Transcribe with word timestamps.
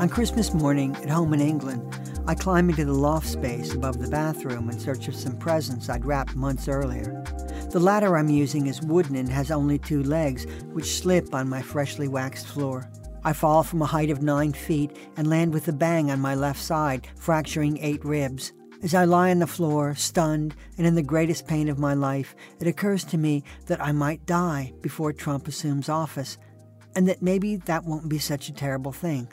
On 0.00 0.08
Christmas 0.08 0.54
morning 0.54 0.96
at 0.96 1.10
home 1.10 1.34
in 1.34 1.42
England, 1.42 1.82
I 2.26 2.34
climb 2.34 2.70
into 2.70 2.86
the 2.86 2.92
loft 2.94 3.26
space 3.28 3.74
above 3.74 3.98
the 3.98 4.08
bathroom 4.08 4.70
in 4.70 4.80
search 4.80 5.08
of 5.08 5.14
some 5.14 5.36
presents 5.36 5.90
I'd 5.90 6.06
wrapped 6.06 6.34
months 6.34 6.68
earlier. 6.68 7.22
The 7.70 7.80
ladder 7.80 8.16
I'm 8.16 8.30
using 8.30 8.66
is 8.66 8.80
wooden 8.80 9.14
and 9.14 9.28
has 9.28 9.50
only 9.50 9.78
two 9.78 10.02
legs, 10.02 10.46
which 10.72 10.96
slip 10.98 11.34
on 11.34 11.50
my 11.50 11.60
freshly 11.60 12.08
waxed 12.08 12.46
floor. 12.46 12.90
I 13.24 13.34
fall 13.34 13.62
from 13.62 13.82
a 13.82 13.86
height 13.86 14.08
of 14.08 14.22
nine 14.22 14.54
feet 14.54 14.96
and 15.18 15.28
land 15.28 15.52
with 15.52 15.68
a 15.68 15.72
bang 15.72 16.10
on 16.10 16.18
my 16.18 16.34
left 16.34 16.62
side, 16.62 17.06
fracturing 17.18 17.76
eight 17.82 18.02
ribs. 18.02 18.54
As 18.82 18.94
I 18.94 19.04
lie 19.04 19.30
on 19.30 19.40
the 19.40 19.46
floor, 19.46 19.94
stunned 19.94 20.54
and 20.78 20.86
in 20.86 20.94
the 20.94 21.02
greatest 21.02 21.46
pain 21.46 21.68
of 21.68 21.78
my 21.78 21.92
life, 21.92 22.34
it 22.58 22.66
occurs 22.66 23.04
to 23.04 23.18
me 23.18 23.44
that 23.66 23.84
I 23.84 23.92
might 23.92 24.24
die 24.24 24.72
before 24.80 25.12
Trump 25.12 25.46
assumes 25.46 25.90
office, 25.90 26.38
and 26.96 27.06
that 27.06 27.20
maybe 27.20 27.56
that 27.56 27.84
won't 27.84 28.08
be 28.08 28.18
such 28.18 28.48
a 28.48 28.54
terrible 28.54 28.92
thing. 28.92 29.28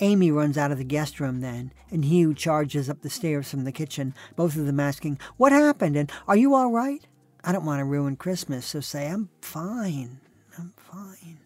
Amy 0.00 0.30
runs 0.30 0.56
out 0.56 0.70
of 0.70 0.78
the 0.78 0.84
guest 0.84 1.20
room 1.20 1.40
then, 1.40 1.72
and 1.90 2.04
Hugh 2.04 2.34
charges 2.34 2.88
up 2.88 3.02
the 3.02 3.10
stairs 3.10 3.50
from 3.50 3.64
the 3.64 3.72
kitchen, 3.72 4.14
both 4.36 4.56
of 4.56 4.66
them 4.66 4.80
asking, 4.80 5.18
What 5.36 5.52
happened? 5.52 5.96
and 5.96 6.10
Are 6.26 6.36
you 6.36 6.54
all 6.54 6.70
right? 6.70 7.06
I 7.44 7.52
don't 7.52 7.64
want 7.64 7.80
to 7.80 7.84
ruin 7.84 8.16
Christmas, 8.16 8.66
so 8.66 8.80
say, 8.80 9.08
I'm 9.08 9.30
fine. 9.40 10.20
I'm 10.58 10.72
fine. 10.76 11.38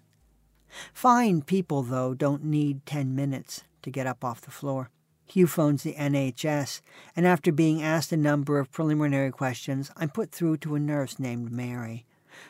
Fine 0.92 1.42
people, 1.42 1.82
though, 1.82 2.14
don't 2.14 2.44
need 2.44 2.86
10 2.86 3.14
minutes 3.14 3.64
to 3.82 3.90
get 3.90 4.06
up 4.06 4.24
off 4.24 4.40
the 4.40 4.50
floor. 4.50 4.90
Hugh 5.26 5.46
phones 5.46 5.82
the 5.82 5.94
NHS, 5.94 6.80
and 7.16 7.26
after 7.26 7.52
being 7.52 7.82
asked 7.82 8.12
a 8.12 8.16
number 8.16 8.58
of 8.58 8.72
preliminary 8.72 9.30
questions, 9.30 9.90
I'm 9.96 10.10
put 10.10 10.30
through 10.30 10.58
to 10.58 10.74
a 10.74 10.80
nurse 10.80 11.18
named 11.18 11.50
Mary. 11.50 12.04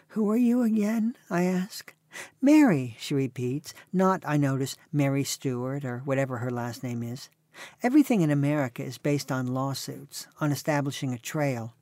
Who 0.08 0.30
are 0.30 0.36
you 0.36 0.62
again? 0.62 1.16
I 1.30 1.44
ask. 1.44 1.94
Mary, 2.40 2.96
she 2.98 3.14
repeats, 3.14 3.74
not, 3.92 4.22
I 4.26 4.36
notice, 4.36 4.76
Mary 4.92 5.24
Stewart 5.24 5.84
or 5.84 6.00
whatever 6.04 6.38
her 6.38 6.50
last 6.50 6.82
name 6.82 7.02
is. 7.02 7.28
Everything 7.82 8.22
in 8.22 8.30
America 8.30 8.82
is 8.82 8.98
based 8.98 9.30
on 9.30 9.54
lawsuits, 9.54 10.26
on 10.40 10.52
establishing 10.52 11.12
a 11.12 11.18
trail. 11.18 11.74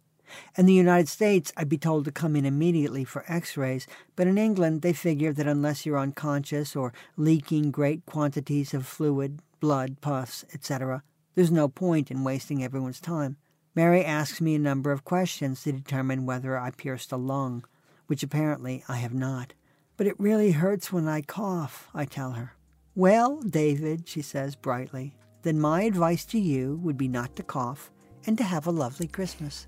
In 0.57 0.67
the 0.67 0.73
United 0.73 1.09
States, 1.09 1.53
I'd 1.57 1.69
be 1.69 1.79
told 1.79 2.05
to 2.05 2.13
come 2.13 2.37
in 2.37 2.45
immediately 2.45 3.05
for 3.05 3.25
x 3.27 3.57
rays, 3.57 3.87
but 4.15 4.27
in 4.27 4.39
England, 4.39 4.83
they 4.83 4.93
figure 4.93 5.33
that 5.33 5.47
unless 5.47 5.85
you're 5.85 5.99
unconscious 5.99 6.77
or 6.77 6.93
leaking 7.17 7.71
great 7.71 8.07
quantities 8.07 8.73
of 8.73 8.87
fluid, 8.87 9.41
blood, 9.59 10.01
pus, 10.01 10.45
etc., 10.55 11.03
there's 11.35 11.51
no 11.51 11.69
point 11.69 12.11
in 12.11 12.25
wasting 12.25 12.63
everyone's 12.63 13.01
time. 13.01 13.37
Mary 13.75 14.05
asks 14.05 14.41
me 14.41 14.57
a 14.57 14.59
number 14.59 14.91
of 14.91 15.05
questions 15.05 15.63
to 15.63 15.73
determine 15.73 16.27
whether 16.27 16.59
I 16.59 16.71
pierced 16.71 17.13
a 17.13 17.17
lung, 17.17 17.65
which 18.07 18.23
apparently 18.23 18.85
I 18.89 18.97
have 18.97 19.15
not. 19.15 19.55
But 20.01 20.07
it 20.07 20.19
really 20.19 20.53
hurts 20.53 20.91
when 20.91 21.07
I 21.07 21.21
cough, 21.21 21.91
I 21.93 22.07
tell 22.07 22.31
her. 22.31 22.55
Well, 22.95 23.43
David, 23.43 24.09
she 24.09 24.23
says 24.23 24.57
brightly, 24.57 25.15
then 25.43 25.61
my 25.61 25.83
advice 25.83 26.25
to 26.25 26.39
you 26.39 26.81
would 26.83 26.97
be 26.97 27.07
not 27.07 27.37
to 27.37 27.43
cough 27.43 27.91
and 28.27 28.39
to 28.39 28.45
have 28.45 28.67
a 28.67 28.71
lovely 28.71 29.07
Christmas. 29.07 29.67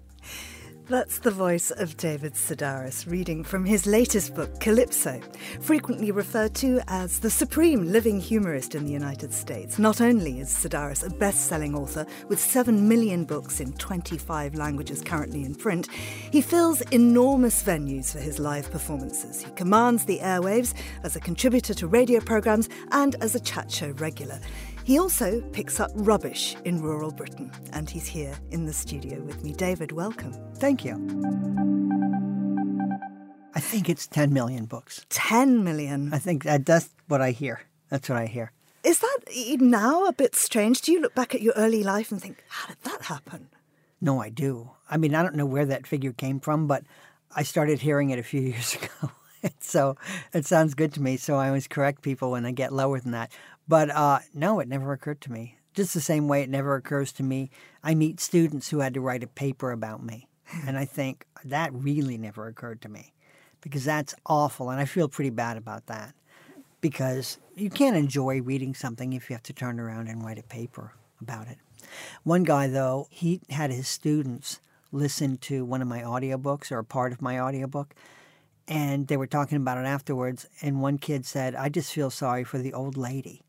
That's 0.89 1.21
the 1.21 1.31
voice 1.31 1.71
of 1.71 1.97
David 1.97 2.35
Sedaris 2.35 3.09
reading 3.09 3.45
from 3.45 3.65
his 3.65 3.87
latest 3.87 4.35
book, 4.35 4.59
Calypso, 4.59 5.21
frequently 5.61 6.11
referred 6.11 6.55
to 6.57 6.81
as 6.89 7.21
the 7.21 7.31
supreme 7.31 7.85
living 7.93 8.21
humorist 8.21 8.75
in 8.75 8.85
the 8.85 8.91
United 8.91 9.33
States. 9.33 9.79
Not 9.79 10.01
only 10.01 10.41
is 10.41 10.49
Sedaris 10.49 11.07
a 11.07 11.11
best 11.11 11.47
selling 11.47 11.77
author 11.77 12.05
with 12.29 12.41
7 12.41 12.89
million 12.89 13.25
books 13.25 13.61
in 13.61 13.73
25 13.75 14.57
languages 14.57 15.03
currently 15.03 15.45
in 15.45 15.55
print, 15.55 15.89
he 16.33 16.43
fills 16.43 16.81
enormous 16.91 17.63
venues 17.63 18.11
for 18.11 18.19
his 18.19 18.41
live 18.41 18.69
performances. 18.71 19.41
He 19.41 19.53
commands 19.53 20.05
the 20.05 20.19
airwaves 20.19 20.75
as 21.05 21.15
a 21.15 21.21
contributor 21.21 21.75
to 21.75 21.87
radio 21.87 22.19
programs 22.21 22.69
and 22.91 23.15
as 23.21 23.37
a 23.37 23.41
chat 23.41 23.71
show 23.71 23.91
regular. 23.93 24.41
He 24.85 24.99
also 24.99 25.41
picks 25.53 25.79
up 25.79 25.91
rubbish 25.95 26.57
in 26.65 26.83
rural 26.83 27.13
Britain, 27.13 27.53
and 27.73 27.89
he's 27.89 28.07
here 28.07 28.35
in 28.51 28.67
the 28.67 28.73
studio 28.73 29.21
with 29.23 29.43
me. 29.45 29.53
David, 29.53 29.93
welcome. 29.93 30.33
Thank 30.57 30.85
you. 30.85 30.95
I 33.55 33.61
think 33.61 33.89
it's 33.89 34.07
10 34.07 34.33
million 34.33 34.65
books. 34.65 35.07
10 35.11 35.63
million? 35.63 36.13
I 36.13 36.19
think 36.19 36.45
that, 36.45 36.67
that's 36.67 36.91
what 37.07 37.21
I 37.21 37.31
hear. 37.31 37.61
That's 37.91 38.09
what 38.09 38.19
I 38.19 38.27
hear. 38.27 38.53
Is 38.83 38.99
that 38.99 39.19
now 39.61 40.07
a 40.07 40.13
bit 40.13 40.35
strange? 40.35 40.81
Do 40.81 40.91
you 40.91 41.01
look 41.01 41.15
back 41.15 41.35
at 41.35 41.43
your 41.43 41.55
early 41.57 41.85
life 41.85 42.11
and 42.11 42.21
think, 42.21 42.43
how 42.49 42.69
did 42.69 42.81
that 42.83 43.03
happen? 43.03 43.49
No, 44.01 44.21
I 44.21 44.31
do. 44.31 44.71
I 44.91 44.97
mean, 44.97 45.15
I 45.15 45.23
don't 45.23 45.37
know 45.37 45.47
where 45.47 45.67
that 45.67 45.87
figure 45.87 46.13
came 46.13 46.41
from, 46.41 46.67
but 46.67 46.83
I 47.37 47.45
started 47.45 47.81
hearing 47.81 48.11
it 48.11 48.19
a 48.19 48.25
few 48.25 48.41
years 48.53 48.75
ago. 48.75 49.13
so 49.61 49.97
it 50.33 50.47
sounds 50.47 50.75
good 50.75 50.93
to 50.95 51.03
me. 51.03 51.17
So 51.17 51.37
I 51.37 51.49
always 51.49 51.69
correct 51.69 52.03
people 52.03 52.33
when 52.33 52.45
I 52.45 52.51
get 52.51 52.73
lower 52.73 52.99
than 52.99 53.13
that. 53.13 53.31
But 53.69 53.91
uh, 53.91 54.21
no, 54.35 54.61
it 54.61 54.69
never 54.69 54.93
occurred 54.93 55.21
to 55.23 55.33
me. 55.33 55.57
Just 55.75 55.95
the 55.95 56.01
same 56.01 56.29
way 56.29 56.43
it 56.43 56.51
never 56.51 56.75
occurs 56.75 57.13
to 57.13 57.23
me. 57.23 57.51
I 57.83 57.95
meet 57.95 58.21
students 58.21 58.69
who 58.69 58.81
had 58.81 58.95
to 58.95 59.01
write 59.01 59.23
a 59.23 59.29
paper 59.29 59.73
about 59.73 60.03
me. 60.03 60.29
and 60.67 60.77
I 60.77 60.85
think 60.85 61.27
that 61.45 61.73
really 61.73 62.19
never 62.19 62.47
occurred 62.47 62.83
to 62.83 62.89
me 62.89 63.13
because 63.61 63.85
that's 63.85 64.15
awful. 64.27 64.71
And 64.71 64.81
I 64.81 64.85
feel 64.85 65.09
pretty 65.09 65.31
bad 65.31 65.57
about 65.57 65.87
that 65.87 66.15
because 66.81 67.39
you 67.55 67.71
can't 67.71 67.97
enjoy 67.97 68.43
reading 68.43 68.75
something 68.75 69.13
if 69.13 69.31
you 69.31 69.35
have 69.35 69.43
to 69.45 69.53
turn 69.53 69.81
around 69.81 70.09
and 70.09 70.25
write 70.25 70.39
a 70.39 70.43
paper 70.43 70.93
about 71.21 71.49
it. 71.49 71.59
One 72.25 72.43
guy, 72.43 72.69
though, 72.69 73.07
he 73.11 73.41
had 73.51 73.71
his 73.71 73.89
students 73.89 74.61
listen 74.93 75.39
to 75.39 75.65
one 75.65 75.81
of 75.81 75.89
my 75.89 76.03
audiobooks 76.03 76.71
or 76.71 76.79
a 76.79 76.85
part 76.85 77.13
of 77.13 77.23
my 77.23 77.41
audiobook 77.41 77.95
and 78.69 79.09
they 79.09 79.17
were 79.17 79.27
talking 79.27 79.57
about 79.57 79.79
it 79.79 79.87
afterwards 79.87 80.47
and 80.61 80.81
one 80.81 80.99
kid 80.99 81.27
said 81.27 81.55
i 81.55 81.69
just 81.69 81.93
feel 81.93 82.11
sorry 82.11 82.45
for 82.45 82.59
the 82.59 82.73
old 82.73 82.97
lady 82.97 83.43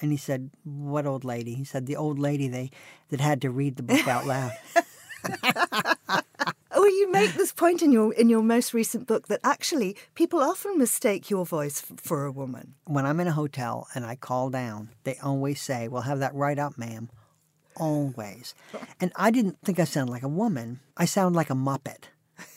and 0.00 0.10
he 0.10 0.16
said, 0.16 0.50
"What 0.64 1.06
old 1.06 1.24
lady?" 1.24 1.54
He 1.54 1.64
said, 1.64 1.86
"The 1.86 1.96
old 1.96 2.18
lady 2.18 2.48
they 2.48 2.70
that 3.10 3.20
had 3.20 3.40
to 3.42 3.50
read 3.50 3.76
the 3.76 3.82
book 3.82 4.06
out 4.06 4.26
loud." 4.26 4.52
well, 6.76 6.88
you 6.88 7.10
make 7.10 7.34
this 7.34 7.52
point 7.52 7.82
in 7.82 7.92
your 7.92 8.12
in 8.12 8.28
your 8.28 8.42
most 8.42 8.72
recent 8.72 9.06
book 9.06 9.28
that 9.28 9.40
actually 9.44 9.96
people 10.14 10.40
often 10.40 10.78
mistake 10.78 11.30
your 11.30 11.44
voice 11.44 11.82
for 11.96 12.24
a 12.24 12.32
woman. 12.32 12.74
When 12.84 13.06
I'm 13.06 13.20
in 13.20 13.26
a 13.26 13.32
hotel 13.32 13.88
and 13.94 14.04
I 14.04 14.14
call 14.14 14.50
down, 14.50 14.90
they 15.04 15.16
always 15.22 15.60
say, 15.60 15.88
"We'll 15.88 16.02
have 16.02 16.20
that 16.20 16.34
right 16.34 16.58
up, 16.58 16.78
ma'am." 16.78 17.10
Always. 17.76 18.54
And 19.00 19.12
I 19.14 19.30
didn't 19.30 19.58
think 19.64 19.78
I 19.78 19.84
sounded 19.84 20.10
like 20.10 20.24
a 20.24 20.28
woman. 20.28 20.80
I 20.96 21.04
sound 21.04 21.36
like 21.36 21.50
a 21.50 21.54
muppet, 21.54 22.10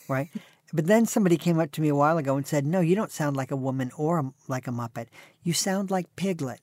right? 0.08 0.28
But 0.72 0.88
then 0.88 1.06
somebody 1.06 1.36
came 1.36 1.60
up 1.60 1.70
to 1.72 1.80
me 1.80 1.88
a 1.88 1.94
while 1.94 2.18
ago 2.18 2.36
and 2.36 2.46
said, 2.46 2.66
"No, 2.66 2.80
you 2.80 2.96
don't 2.96 3.12
sound 3.12 3.36
like 3.36 3.50
a 3.52 3.56
woman 3.56 3.90
or 3.96 4.18
a, 4.18 4.32
like 4.48 4.66
a 4.66 4.72
muppet. 4.72 5.06
You 5.42 5.52
sound 5.52 5.90
like 5.90 6.16
Piglet." 6.16 6.60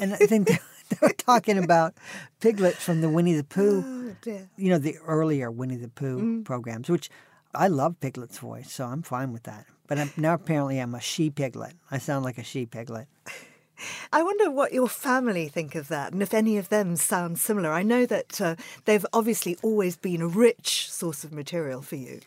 And 0.00 0.14
I 0.14 0.18
think 0.18 0.48
they, 0.48 0.58
were 1.00 1.08
talking 1.10 1.58
about 1.58 1.94
Piglet 2.40 2.74
from 2.74 3.00
the 3.00 3.08
Winnie 3.08 3.34
the 3.34 3.44
Pooh, 3.44 4.14
oh, 4.26 4.38
you 4.56 4.70
know, 4.70 4.78
the 4.78 4.96
earlier 5.06 5.50
Winnie 5.50 5.76
the 5.76 5.88
Pooh 5.88 6.20
mm. 6.20 6.44
programs, 6.44 6.90
which 6.90 7.10
I 7.54 7.68
love 7.68 8.00
Piglet's 8.00 8.38
voice, 8.38 8.70
so 8.72 8.86
I'm 8.86 9.02
fine 9.02 9.32
with 9.32 9.44
that. 9.44 9.66
But 9.86 9.98
I'm, 9.98 10.10
now 10.16 10.34
apparently 10.34 10.78
I'm 10.78 10.94
a 10.94 11.00
she 11.00 11.28
piglet. 11.30 11.74
I 11.90 11.98
sound 11.98 12.24
like 12.24 12.38
a 12.38 12.42
she 12.42 12.66
piglet. 12.66 13.08
I 14.12 14.22
wonder 14.22 14.50
what 14.50 14.72
your 14.72 14.88
family 14.88 15.48
think 15.48 15.74
of 15.74 15.88
that, 15.88 16.12
and 16.12 16.22
if 16.22 16.32
any 16.34 16.56
of 16.56 16.68
them 16.68 16.96
sound 16.96 17.38
similar. 17.38 17.70
I 17.70 17.82
know 17.82 18.06
that 18.06 18.40
uh, 18.40 18.56
they've 18.84 19.04
obviously 19.12 19.58
always 19.62 19.96
been 19.96 20.22
a 20.22 20.28
rich 20.28 20.90
source 20.90 21.24
of 21.24 21.32
material 21.32 21.82
for 21.82 21.96
you. 21.96 22.20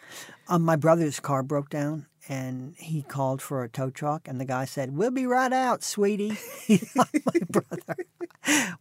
Um, 0.47 0.63
my 0.63 0.75
brother's 0.75 1.19
car 1.19 1.43
broke 1.43 1.69
down, 1.69 2.07
and 2.27 2.75
he 2.77 3.01
called 3.03 3.41
for 3.41 3.63
a 3.63 3.69
tow 3.69 3.89
truck, 3.89 4.27
and 4.27 4.39
the 4.39 4.45
guy 4.45 4.65
said, 4.65 4.95
"We'll 4.95 5.11
be 5.11 5.25
right 5.25 5.53
out, 5.53 5.83
sweetie." 5.83 6.37
my 6.95 7.39
brother 7.49 8.05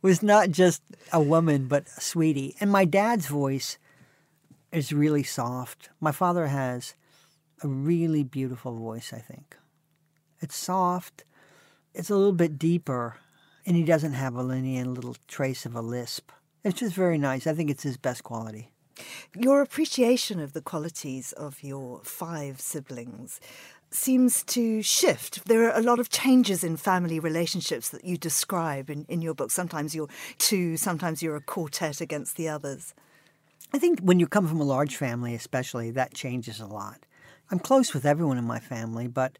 was 0.02 0.22
not 0.22 0.50
just 0.50 0.82
a 1.12 1.20
woman, 1.20 1.66
but 1.66 1.86
a 1.96 2.00
sweetie. 2.00 2.56
And 2.60 2.70
my 2.70 2.84
dad's 2.84 3.26
voice 3.26 3.78
is 4.72 4.92
really 4.92 5.22
soft. 5.22 5.90
My 6.00 6.12
father 6.12 6.46
has 6.48 6.94
a 7.62 7.68
really 7.68 8.24
beautiful 8.24 8.76
voice. 8.76 9.12
I 9.12 9.18
think 9.18 9.56
it's 10.40 10.56
soft. 10.56 11.24
It's 11.94 12.10
a 12.10 12.16
little 12.16 12.32
bit 12.32 12.58
deeper, 12.58 13.16
and 13.64 13.76
he 13.76 13.84
doesn't 13.84 14.14
have 14.14 14.34
a 14.34 14.42
linear 14.42 14.84
little 14.84 15.16
trace 15.28 15.64
of 15.64 15.74
a 15.74 15.80
lisp. 15.80 16.30
It's 16.64 16.80
just 16.80 16.94
very 16.94 17.18
nice. 17.18 17.46
I 17.46 17.54
think 17.54 17.70
it's 17.70 17.82
his 17.82 17.96
best 17.96 18.24
quality. 18.24 18.73
Your 19.36 19.62
appreciation 19.62 20.40
of 20.40 20.52
the 20.52 20.60
qualities 20.60 21.32
of 21.32 21.62
your 21.62 22.00
five 22.04 22.60
siblings 22.60 23.40
seems 23.90 24.42
to 24.42 24.82
shift. 24.82 25.44
There 25.46 25.68
are 25.68 25.78
a 25.78 25.82
lot 25.82 26.00
of 26.00 26.10
changes 26.10 26.64
in 26.64 26.76
family 26.76 27.20
relationships 27.20 27.90
that 27.90 28.04
you 28.04 28.16
describe 28.16 28.90
in, 28.90 29.06
in 29.08 29.22
your 29.22 29.34
book. 29.34 29.50
Sometimes 29.50 29.94
you're 29.94 30.08
two, 30.38 30.76
sometimes 30.76 31.22
you're 31.22 31.36
a 31.36 31.40
quartet 31.40 32.00
against 32.00 32.36
the 32.36 32.48
others. 32.48 32.94
I 33.72 33.78
think 33.78 34.00
when 34.00 34.20
you 34.20 34.26
come 34.26 34.48
from 34.48 34.60
a 34.60 34.64
large 34.64 34.96
family, 34.96 35.34
especially, 35.34 35.90
that 35.92 36.14
changes 36.14 36.60
a 36.60 36.66
lot. 36.66 37.00
I'm 37.50 37.58
close 37.58 37.94
with 37.94 38.04
everyone 38.04 38.38
in 38.38 38.44
my 38.44 38.58
family, 38.58 39.06
but 39.06 39.38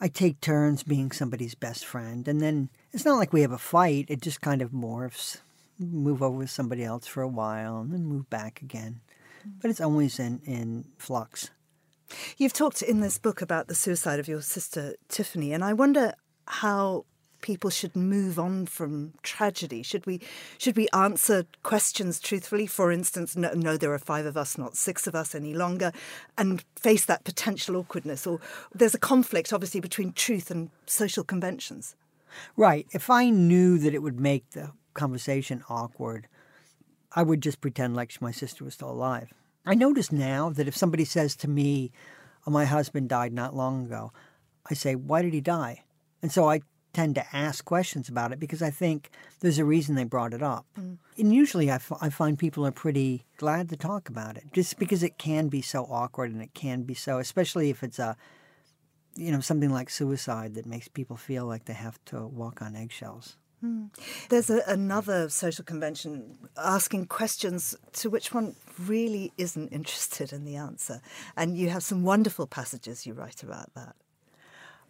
I 0.00 0.08
take 0.08 0.40
turns 0.40 0.82
being 0.82 1.10
somebody's 1.10 1.54
best 1.54 1.86
friend. 1.86 2.28
And 2.28 2.40
then 2.40 2.68
it's 2.92 3.04
not 3.04 3.16
like 3.16 3.32
we 3.32 3.42
have 3.42 3.52
a 3.52 3.58
fight, 3.58 4.06
it 4.08 4.20
just 4.20 4.40
kind 4.40 4.60
of 4.60 4.70
morphs 4.72 5.38
move 5.78 6.22
over 6.22 6.36
with 6.36 6.50
somebody 6.50 6.84
else 6.84 7.06
for 7.06 7.22
a 7.22 7.28
while 7.28 7.80
and 7.80 7.92
then 7.92 8.04
move 8.04 8.28
back 8.30 8.62
again. 8.62 9.00
Mm. 9.46 9.52
But 9.60 9.70
it's 9.70 9.80
always 9.80 10.18
in, 10.18 10.40
in 10.44 10.86
flux. 10.98 11.50
You've 12.36 12.52
talked 12.52 12.82
in 12.82 13.00
this 13.00 13.18
book 13.18 13.42
about 13.42 13.68
the 13.68 13.74
suicide 13.74 14.20
of 14.20 14.28
your 14.28 14.40
sister 14.40 14.94
Tiffany, 15.08 15.52
and 15.52 15.64
I 15.64 15.72
wonder 15.72 16.14
how 16.46 17.04
people 17.46 17.70
should 17.70 17.94
move 17.94 18.38
on 18.38 18.66
from 18.66 19.12
tragedy? 19.22 19.82
Should 19.82 20.06
we 20.06 20.20
should 20.58 20.76
we 20.76 20.88
answer 20.92 21.46
questions 21.62 22.18
truthfully? 22.18 22.66
For 22.66 22.90
instance, 22.90 23.36
no, 23.36 23.52
no, 23.52 23.76
there 23.76 23.92
are 23.92 23.98
five 23.98 24.26
of 24.26 24.36
us, 24.36 24.58
not 24.58 24.76
six 24.76 25.06
of 25.06 25.14
us 25.14 25.34
any 25.34 25.54
longer, 25.54 25.92
and 26.36 26.64
face 26.74 27.04
that 27.06 27.24
potential 27.24 27.76
awkwardness. 27.76 28.26
Or 28.26 28.40
there's 28.74 28.94
a 28.94 28.98
conflict, 28.98 29.52
obviously, 29.52 29.80
between 29.80 30.12
truth 30.12 30.50
and 30.50 30.70
social 30.86 31.24
conventions. 31.24 31.94
Right. 32.56 32.86
If 32.92 33.08
I 33.10 33.30
knew 33.30 33.78
that 33.78 33.94
it 33.94 34.02
would 34.02 34.20
make 34.20 34.50
the 34.50 34.72
conversation 34.96 35.62
awkward, 35.68 36.26
I 37.12 37.22
would 37.22 37.40
just 37.40 37.60
pretend 37.60 37.94
like 37.94 38.20
my 38.20 38.32
sister 38.32 38.64
was 38.64 38.74
still 38.74 38.90
alive. 38.90 39.32
I 39.64 39.74
notice 39.74 40.12
now 40.12 40.50
that 40.50 40.68
if 40.68 40.76
somebody 40.76 41.04
says 41.04 41.36
to 41.36 41.48
me, 41.48 41.92
oh, 42.46 42.50
my 42.50 42.64
husband 42.64 43.08
died 43.08 43.32
not 43.32 43.54
long 43.54 43.86
ago, 43.86 44.12
I 44.70 44.74
say, 44.74 44.94
why 44.94 45.22
did 45.22 45.34
he 45.34 45.40
die? 45.40 45.84
And 46.22 46.30
so 46.32 46.48
I 46.48 46.60
tend 46.92 47.14
to 47.14 47.36
ask 47.36 47.64
questions 47.64 48.08
about 48.08 48.32
it 48.32 48.40
because 48.40 48.62
I 48.62 48.70
think 48.70 49.10
there's 49.40 49.58
a 49.58 49.64
reason 49.64 49.94
they 49.94 50.04
brought 50.04 50.32
it 50.32 50.42
up. 50.42 50.64
Mm. 50.80 50.96
And 51.18 51.34
usually 51.34 51.70
I, 51.70 51.74
f- 51.74 51.92
I 52.00 52.08
find 52.08 52.38
people 52.38 52.66
are 52.66 52.72
pretty 52.72 53.26
glad 53.36 53.68
to 53.68 53.76
talk 53.76 54.08
about 54.08 54.38
it 54.38 54.44
just 54.52 54.78
because 54.78 55.02
it 55.02 55.18
can 55.18 55.48
be 55.48 55.60
so 55.60 55.84
awkward 55.84 56.32
and 56.32 56.40
it 56.40 56.54
can 56.54 56.84
be 56.84 56.94
so, 56.94 57.18
especially 57.18 57.68
if 57.68 57.82
it's 57.82 57.98
a, 57.98 58.16
you 59.14 59.30
know, 59.30 59.40
something 59.40 59.70
like 59.70 59.90
suicide 59.90 60.54
that 60.54 60.64
makes 60.64 60.88
people 60.88 61.16
feel 61.16 61.44
like 61.44 61.66
they 61.66 61.74
have 61.74 62.02
to 62.06 62.26
walk 62.26 62.62
on 62.62 62.74
eggshells. 62.74 63.36
Hmm. 63.60 63.86
There's 64.28 64.50
a, 64.50 64.62
another 64.66 65.28
social 65.28 65.64
convention 65.64 66.36
asking 66.56 67.06
questions 67.06 67.74
to 67.94 68.10
which 68.10 68.34
one 68.34 68.54
really 68.78 69.32
isn't 69.38 69.68
interested 69.68 70.32
in 70.32 70.44
the 70.44 70.56
answer. 70.56 71.00
And 71.36 71.56
you 71.56 71.70
have 71.70 71.82
some 71.82 72.02
wonderful 72.02 72.46
passages 72.46 73.06
you 73.06 73.14
write 73.14 73.42
about 73.42 73.72
that. 73.74 73.96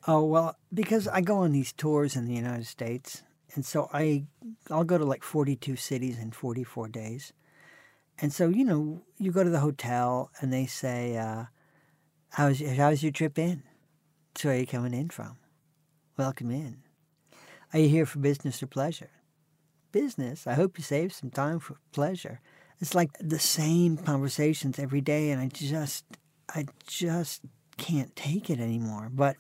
Oh, 0.09 0.25
well, 0.25 0.57
because 0.73 1.09
I 1.09 1.21
go 1.21 1.39
on 1.39 1.53
these 1.53 1.73
tours 1.73 2.17
in 2.17 2.27
the 2.27 2.35
United 2.35 2.67
States. 2.67 3.23
And 3.55 3.65
so 3.65 3.89
I, 3.93 4.25
I'll 4.71 4.85
go 4.85 4.99
to 4.99 5.05
like 5.05 5.23
42 5.23 5.77
cities 5.77 6.19
in 6.19 6.33
44 6.33 6.89
days. 6.89 7.33
And 8.19 8.33
so, 8.33 8.49
you 8.49 8.65
know, 8.65 9.03
you 9.19 9.31
go 9.31 9.45
to 9.45 9.51
the 9.51 9.61
hotel 9.61 10.31
and 10.41 10.53
they 10.53 10.67
say, 10.67 11.17
uh, 11.17 11.45
how's, 12.31 12.61
how's 12.61 13.03
your 13.03 13.13
trip 13.13 13.39
in? 13.39 13.63
So 14.35 14.49
where 14.49 14.57
are 14.57 14.61
you 14.61 14.67
coming 14.67 14.95
in 14.95 15.09
from? 15.09 15.37
Welcome 16.17 16.51
in. 16.51 16.86
Are 17.73 17.81
you 17.81 17.89
here 17.89 18.07
for 18.07 18.21
business 18.21 18.63
or 18.63 18.67
pleasure? 18.67 19.11
Business. 19.91 20.47
I 20.47 20.55
hope 20.55 20.79
you 20.79 20.85
save 20.85 21.13
some 21.13 21.31
time 21.31 21.59
for 21.59 21.77
pleasure. 21.93 22.41
It's 22.81 22.95
like 22.95 23.11
the 23.19 23.39
same 23.39 23.97
conversations 23.97 24.79
every 24.79 25.01
day, 25.01 25.31
and 25.31 25.41
I 25.41 25.49
just, 25.49 26.05
I 26.49 26.67
just 26.87 27.43
can't 27.77 28.15
take 28.15 28.51
it 28.51 28.61
anymore. 28.61 29.11
But 29.13 29.37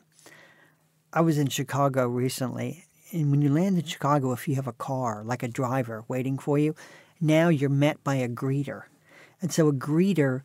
I 1.12 1.20
was 1.20 1.38
in 1.38 1.48
Chicago 1.48 2.08
recently, 2.08 2.84
and 3.12 3.30
when 3.30 3.42
you 3.42 3.52
land 3.52 3.78
in 3.78 3.84
Chicago, 3.84 4.32
if 4.32 4.48
you 4.48 4.56
have 4.56 4.66
a 4.66 4.72
car, 4.72 5.22
like 5.24 5.42
a 5.42 5.48
driver 5.48 6.04
waiting 6.08 6.38
for 6.38 6.58
you, 6.58 6.74
now 7.20 7.48
you're 7.48 7.70
met 7.70 8.02
by 8.02 8.16
a 8.16 8.28
greeter. 8.28 8.82
And 9.40 9.52
so 9.52 9.68
a 9.68 9.72
greeter 9.72 10.42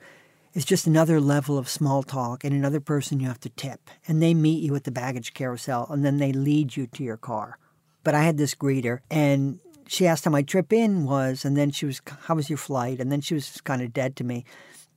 is 0.54 0.66
just 0.66 0.86
another 0.86 1.20
level 1.20 1.58
of 1.58 1.68
small 1.68 2.04
talk 2.04 2.44
and 2.44 2.54
another 2.54 2.80
person 2.80 3.20
you 3.20 3.28
have 3.28 3.40
to 3.40 3.50
tip. 3.50 3.90
And 4.08 4.22
they 4.22 4.34
meet 4.34 4.64
you 4.64 4.76
at 4.76 4.84
the 4.84 4.92
baggage 4.92 5.34
carousel 5.34 5.88
and 5.90 6.06
then 6.06 6.18
they 6.18 6.32
lead 6.32 6.76
you 6.76 6.88
to 6.88 7.04
your 7.04 7.18
car. 7.18 7.58
But 8.04 8.16
I 8.16 8.24
had 8.24 8.38
this 8.38 8.56
greeter, 8.56 9.00
and 9.10 9.60
she 9.88 10.08
asked 10.08 10.26
how 10.26 10.32
my 10.32 10.42
trip 10.42 10.72
in 10.74 11.06
was, 11.06 11.46
and 11.46 11.56
then 11.56 11.72
she 11.72 11.86
was, 11.86 12.02
How 12.24 12.36
was 12.36 12.50
your 12.50 12.58
flight? 12.58 13.00
And 13.00 13.12
then 13.12 13.22
she 13.22 13.34
was 13.34 13.62
kind 13.62 13.82
of 13.82 13.94
dead 13.94 14.16
to 14.18 14.24
me. 14.24 14.46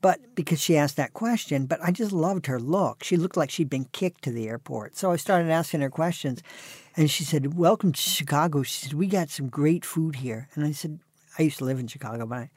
But 0.04 0.34
because 0.34 0.60
she 0.60 0.76
asked 0.76 0.96
that 0.96 1.14
question, 1.14 1.64
but 1.64 1.80
I 1.82 1.90
just 1.90 2.12
loved 2.12 2.44
her 2.46 2.60
look. 2.60 3.02
She 3.02 3.16
looked 3.16 3.38
like 3.38 3.50
she'd 3.50 3.70
been 3.70 3.86
kicked 3.86 4.22
to 4.24 4.30
the 4.30 4.48
airport. 4.48 4.96
So 4.96 5.10
I 5.10 5.16
started 5.16 5.50
asking 5.50 5.80
her 5.80 5.88
questions. 5.88 6.42
And 6.94 7.10
she 7.10 7.24
said, 7.24 7.56
Welcome 7.56 7.92
to 7.92 8.00
Chicago. 8.00 8.62
She 8.62 8.84
said, 8.84 8.92
We 8.92 9.06
got 9.06 9.30
some 9.30 9.48
great 9.48 9.84
food 9.84 10.16
here. 10.16 10.48
And 10.54 10.66
I 10.66 10.72
said, 10.72 11.00
I 11.38 11.42
used 11.42 11.58
to 11.58 11.64
live 11.64 11.78
in 11.78 11.86
Chicago, 11.86 12.26
but 12.26 12.38
I, 12.38 12.50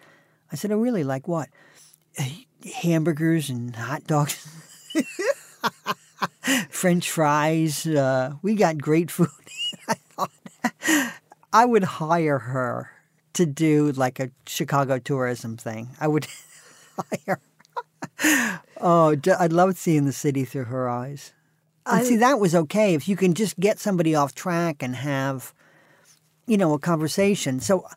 I 0.51 0.55
said, 0.55 0.71
Oh, 0.71 0.77
really? 0.77 1.03
Like 1.03 1.27
what? 1.27 1.47
Hamburgers 2.81 3.49
and 3.49 3.75
hot 3.75 4.03
dogs. 4.03 4.45
French 6.69 7.09
fries. 7.09 7.88
Uh, 7.88 8.33
we 8.41 8.55
got 8.55 8.77
great 8.77 9.09
food. 9.09 9.29
I 11.53 11.65
would 11.65 11.83
hire 11.83 12.39
her 12.39 12.91
to 13.33 13.45
do 13.45 13.91
like 13.91 14.19
a 14.19 14.31
Chicago 14.45 14.99
tourism 14.99 15.57
thing. 15.57 15.89
I 15.99 16.07
would 16.07 16.27
hire. 16.97 17.39
oh, 18.81 19.15
I'd 19.39 19.53
love 19.53 19.77
seeing 19.77 20.05
the 20.05 20.11
city 20.11 20.43
through 20.43 20.65
her 20.65 20.89
eyes. 20.89 21.33
And 21.85 22.01
I, 22.01 22.03
see, 22.03 22.17
that 22.17 22.39
was 22.39 22.53
okay 22.53 22.95
if 22.95 23.07
you 23.07 23.15
can 23.15 23.33
just 23.33 23.59
get 23.59 23.79
somebody 23.79 24.13
off 24.13 24.35
track 24.35 24.83
and 24.83 24.95
have, 24.95 25.53
you 26.45 26.57
know, 26.57 26.73
a 26.73 26.79
conversation. 26.79 27.59
So, 27.59 27.87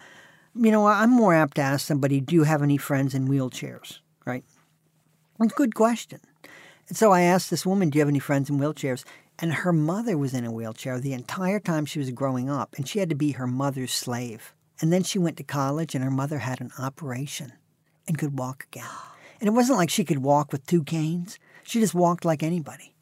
you 0.55 0.71
know, 0.71 0.87
I'm 0.87 1.11
more 1.11 1.35
apt 1.35 1.57
to 1.57 1.63
ask 1.63 1.87
somebody, 1.87 2.21
"Do 2.21 2.35
you 2.35 2.45
have 2.45 2.63
any 2.63 2.77
friends 2.77 3.15
in 3.15 3.27
wheelchairs?" 3.27 3.99
Right? 4.25 4.45
Good 5.57 5.75
question. 5.75 6.21
And 6.89 6.97
so 6.97 7.13
I 7.13 7.23
asked 7.23 7.51
this 7.51 7.67
woman, 7.67 7.91
"Do 7.91 7.99
you 7.99 8.01
have 8.01 8.09
any 8.09 8.19
friends 8.21 8.51
in 8.51 8.59
wheelchairs?" 8.59 9.05
And 9.41 9.53
her 9.53 9.73
mother 9.73 10.19
was 10.19 10.35
in 10.35 10.45
a 10.45 10.53
wheelchair 10.53 11.01
the 11.01 11.15
entire 11.15 11.61
time 11.61 11.87
she 11.87 11.99
was 11.99 12.11
growing 12.11 12.51
up, 12.51 12.75
and 12.77 12.87
she 12.87 12.99
had 12.99 13.09
to 13.09 13.15
be 13.15 13.33
her 13.33 13.47
mother's 13.47 13.93
slave. 13.93 14.55
And 14.81 14.93
then 14.93 15.03
she 15.03 15.19
went 15.19 15.39
to 15.39 15.45
college, 15.45 15.95
and 15.95 16.05
her 16.05 16.11
mother 16.11 16.39
had 16.39 16.61
an 16.61 16.73
operation 16.79 17.53
and 18.07 18.19
could 18.19 18.39
walk 18.39 18.67
again. 18.71 18.85
And 19.41 19.49
it 19.49 19.53
wasn't 19.53 19.79
like 19.79 19.89
she 19.89 20.05
could 20.05 20.19
walk 20.19 20.53
with 20.53 20.67
two 20.67 20.85
canes, 20.85 21.39
she 21.63 21.81
just 21.81 21.95
walked 21.95 22.25
like 22.25 22.43
anybody. 22.43 22.95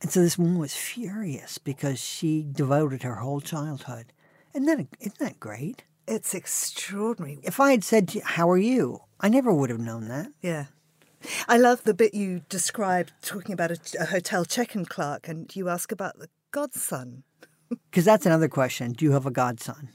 And 0.00 0.10
so 0.10 0.20
this 0.20 0.38
woman 0.38 0.58
was 0.58 0.74
furious 0.74 1.58
because 1.58 2.00
she 2.00 2.46
devoted 2.50 3.02
her 3.02 3.16
whole 3.16 3.40
childhood. 3.40 4.12
Isn't 4.54 4.66
that, 4.66 4.86
isn't 4.98 5.18
that 5.18 5.38
great? 5.38 5.84
It's 6.08 6.34
extraordinary. 6.34 7.38
If 7.42 7.60
I 7.60 7.70
had 7.72 7.84
said, 7.84 8.08
to 8.08 8.18
you, 8.18 8.24
How 8.24 8.50
are 8.50 8.58
you? 8.58 9.02
I 9.20 9.28
never 9.28 9.52
would 9.52 9.70
have 9.70 9.78
known 9.78 10.08
that. 10.08 10.32
Yeah. 10.40 10.66
I 11.48 11.58
love 11.58 11.84
the 11.84 11.94
bit 11.94 12.14
you 12.14 12.42
described 12.48 13.12
talking 13.22 13.52
about 13.52 13.70
a, 13.70 13.78
a 14.00 14.06
hotel 14.06 14.44
check-in 14.44 14.86
clerk, 14.86 15.28
and 15.28 15.54
you 15.54 15.68
ask 15.68 15.92
about 15.92 16.18
the 16.18 16.28
godson. 16.50 17.24
Because 17.68 18.04
that's 18.04 18.26
another 18.26 18.48
question. 18.48 18.92
Do 18.92 19.04
you 19.04 19.12
have 19.12 19.26
a 19.26 19.30
godson? 19.30 19.90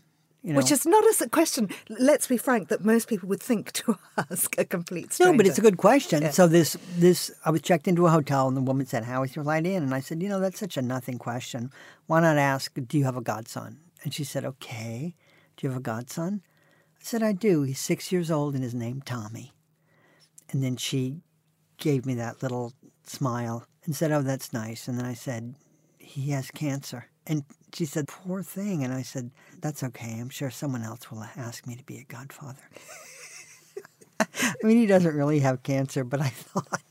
You 0.46 0.54
know? 0.54 0.58
Which 0.58 0.72
is 0.72 0.86
not 0.86 1.04
a 1.04 1.28
question. 1.30 1.70
Let's 1.90 2.28
be 2.28 2.38
frank, 2.38 2.68
that 2.68 2.86
most 2.86 3.08
people 3.08 3.28
would 3.30 3.42
think 3.42 3.72
to 3.74 3.98
ask 4.30 4.56
a 4.60 4.64
complete 4.64 5.12
stranger. 5.12 5.32
No, 5.32 5.38
but 5.38 5.48
it's 5.48 5.58
a 5.58 5.62
good 5.62 5.78
question. 5.78 6.22
Yeah. 6.22 6.30
So 6.30 6.48
this, 6.48 6.78
this, 6.96 7.32
I 7.44 7.50
was 7.50 7.62
checked 7.62 7.88
into 7.88 8.06
a 8.06 8.12
hotel, 8.12 8.48
and 8.48 8.56
the 8.56 8.62
woman 8.62 8.86
said, 8.86 9.06
"How 9.06 9.24
is 9.24 9.36
your 9.36 9.44
light 9.44 9.66
in?" 9.66 9.82
And 9.82 9.94
I 9.94 10.02
said, 10.02 10.22
"You 10.22 10.30
know, 10.30 10.40
that's 10.40 10.60
such 10.60 10.78
a 10.78 10.84
nothing 10.84 11.18
question. 11.18 11.72
Why 12.06 12.20
not 12.20 12.38
ask, 12.38 12.72
do 12.88 12.98
you 12.98 13.06
have 13.06 13.18
a 13.18 13.22
godson?" 13.22 13.80
And 14.04 14.14
she 14.14 14.24
said, 14.24 14.46
"Okay, 14.46 15.16
do 15.58 15.66
you 15.66 15.72
have 15.72 15.80
a 15.80 15.82
godson?" 15.82 16.44
I 17.00 17.04
said, 17.04 17.24
"I 17.24 17.32
do. 17.32 17.64
He's 17.64 17.80
six 17.80 18.12
years 18.12 18.30
old, 18.30 18.54
and 18.54 18.64
his 18.64 18.76
name 18.76 19.02
Tommy." 19.02 19.52
And 20.52 20.64
then 20.64 20.78
she 20.78 21.22
gave 21.86 22.04
me 22.04 22.16
that 22.16 22.42
little 22.42 22.74
smile 23.04 23.64
and 23.86 23.96
said, 23.96 24.12
Oh, 24.12 24.24
that's 24.24 24.52
nice. 24.52 24.88
And 24.88 24.98
then 24.98 25.06
I 25.06 25.14
said, 25.14 25.54
He 26.00 26.32
has 26.32 26.50
cancer. 26.50 27.06
And 27.28 27.44
she 27.74 27.86
said, 27.86 28.08
Poor 28.08 28.42
thing. 28.42 28.84
And 28.84 28.92
I 28.92 29.04
said, 29.04 29.30
That's 29.62 29.84
okay. 29.84 30.18
I'm 30.20 30.30
sure 30.30 30.50
someone 30.50 30.82
else 30.82 31.12
will 31.12 31.24
ask 31.38 31.68
me 31.68 31.76
to 31.76 31.84
be 31.84 32.00
a 32.00 32.04
godfather. 32.04 32.68
I 34.20 34.56
mean, 34.64 34.78
he 34.78 34.88
doesn't 34.88 35.16
really 35.16 35.40
have 35.42 35.62
cancer, 35.62 36.04
but 36.04 36.22
I 36.22 36.30
thought 36.30 36.82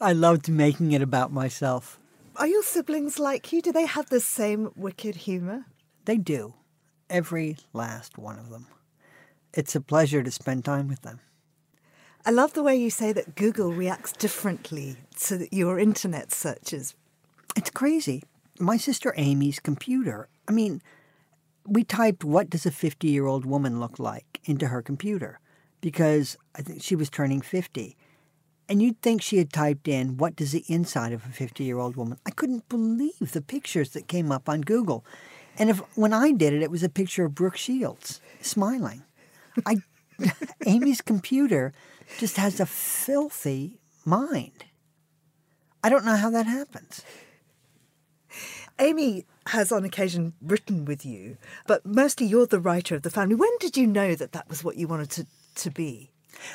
I 0.00 0.12
loved 0.12 0.48
making 0.48 0.92
it 0.92 1.02
about 1.02 1.32
myself. 1.32 1.98
Are 2.36 2.46
your 2.46 2.62
siblings 2.62 3.18
like 3.18 3.52
you? 3.52 3.60
Do 3.60 3.72
they 3.72 3.86
have 3.86 4.08
the 4.08 4.20
same 4.20 4.70
wicked 4.76 5.16
humor? 5.16 5.66
They 6.04 6.16
do. 6.16 6.54
Every 7.08 7.56
last 7.72 8.18
one 8.18 8.38
of 8.38 8.50
them. 8.50 8.68
It's 9.52 9.74
a 9.74 9.80
pleasure 9.80 10.22
to 10.22 10.30
spend 10.30 10.64
time 10.64 10.86
with 10.86 11.02
them. 11.02 11.18
I 12.26 12.30
love 12.30 12.52
the 12.52 12.62
way 12.62 12.76
you 12.76 12.90
say 12.90 13.12
that 13.14 13.34
Google 13.34 13.72
reacts 13.72 14.12
differently 14.12 14.96
to 15.20 15.48
your 15.54 15.78
internet 15.78 16.32
searches. 16.32 16.94
It's 17.56 17.70
crazy. 17.70 18.22
My 18.58 18.76
sister 18.76 19.14
Amy's 19.16 19.58
computer, 19.58 20.28
I 20.46 20.52
mean, 20.52 20.82
we 21.66 21.82
typed, 21.82 22.22
What 22.22 22.50
does 22.50 22.66
a 22.66 22.70
50 22.70 23.08
year 23.08 23.26
old 23.26 23.46
woman 23.46 23.80
look 23.80 23.98
like 23.98 24.40
into 24.44 24.66
her 24.66 24.82
computer? 24.82 25.40
Because 25.80 26.36
I 26.54 26.60
think 26.60 26.82
she 26.82 26.94
was 26.94 27.08
turning 27.08 27.40
50. 27.40 27.96
And 28.68 28.82
you'd 28.82 29.00
think 29.00 29.22
she 29.22 29.38
had 29.38 29.50
typed 29.50 29.88
in, 29.88 30.18
What 30.18 30.36
does 30.36 30.52
the 30.52 30.64
inside 30.68 31.14
of 31.14 31.24
a 31.24 31.30
50 31.30 31.64
year 31.64 31.78
old 31.78 31.96
woman? 31.96 32.18
I 32.26 32.30
couldn't 32.32 32.68
believe 32.68 33.32
the 33.32 33.40
pictures 33.40 33.90
that 33.90 34.08
came 34.08 34.30
up 34.30 34.46
on 34.46 34.60
Google. 34.60 35.06
And 35.58 35.70
if 35.70 35.78
when 35.96 36.12
I 36.12 36.32
did 36.32 36.52
it, 36.52 36.62
it 36.62 36.70
was 36.70 36.82
a 36.82 36.90
picture 36.90 37.24
of 37.24 37.34
Brooke 37.34 37.56
Shields 37.56 38.20
smiling. 38.42 39.04
I, 39.64 39.76
Amy's 40.66 41.00
computer 41.00 41.72
just 42.18 42.36
has 42.36 42.60
a 42.60 42.66
filthy 42.66 43.80
mind. 44.04 44.64
I 45.82 45.88
don't 45.88 46.04
know 46.04 46.16
how 46.16 46.30
that 46.30 46.46
happens. 46.46 47.02
Amy 48.78 49.26
has 49.46 49.72
on 49.72 49.84
occasion 49.84 50.32
written 50.40 50.84
with 50.84 51.04
you, 51.04 51.36
but 51.66 51.84
mostly 51.84 52.26
you're 52.26 52.46
the 52.46 52.60
writer 52.60 52.94
of 52.94 53.02
the 53.02 53.10
family. 53.10 53.34
When 53.34 53.50
did 53.58 53.76
you 53.76 53.86
know 53.86 54.14
that 54.14 54.32
that 54.32 54.48
was 54.48 54.64
what 54.64 54.76
you 54.76 54.88
wanted 54.88 55.10
to, 55.10 55.26
to 55.56 55.70
be? 55.70 56.12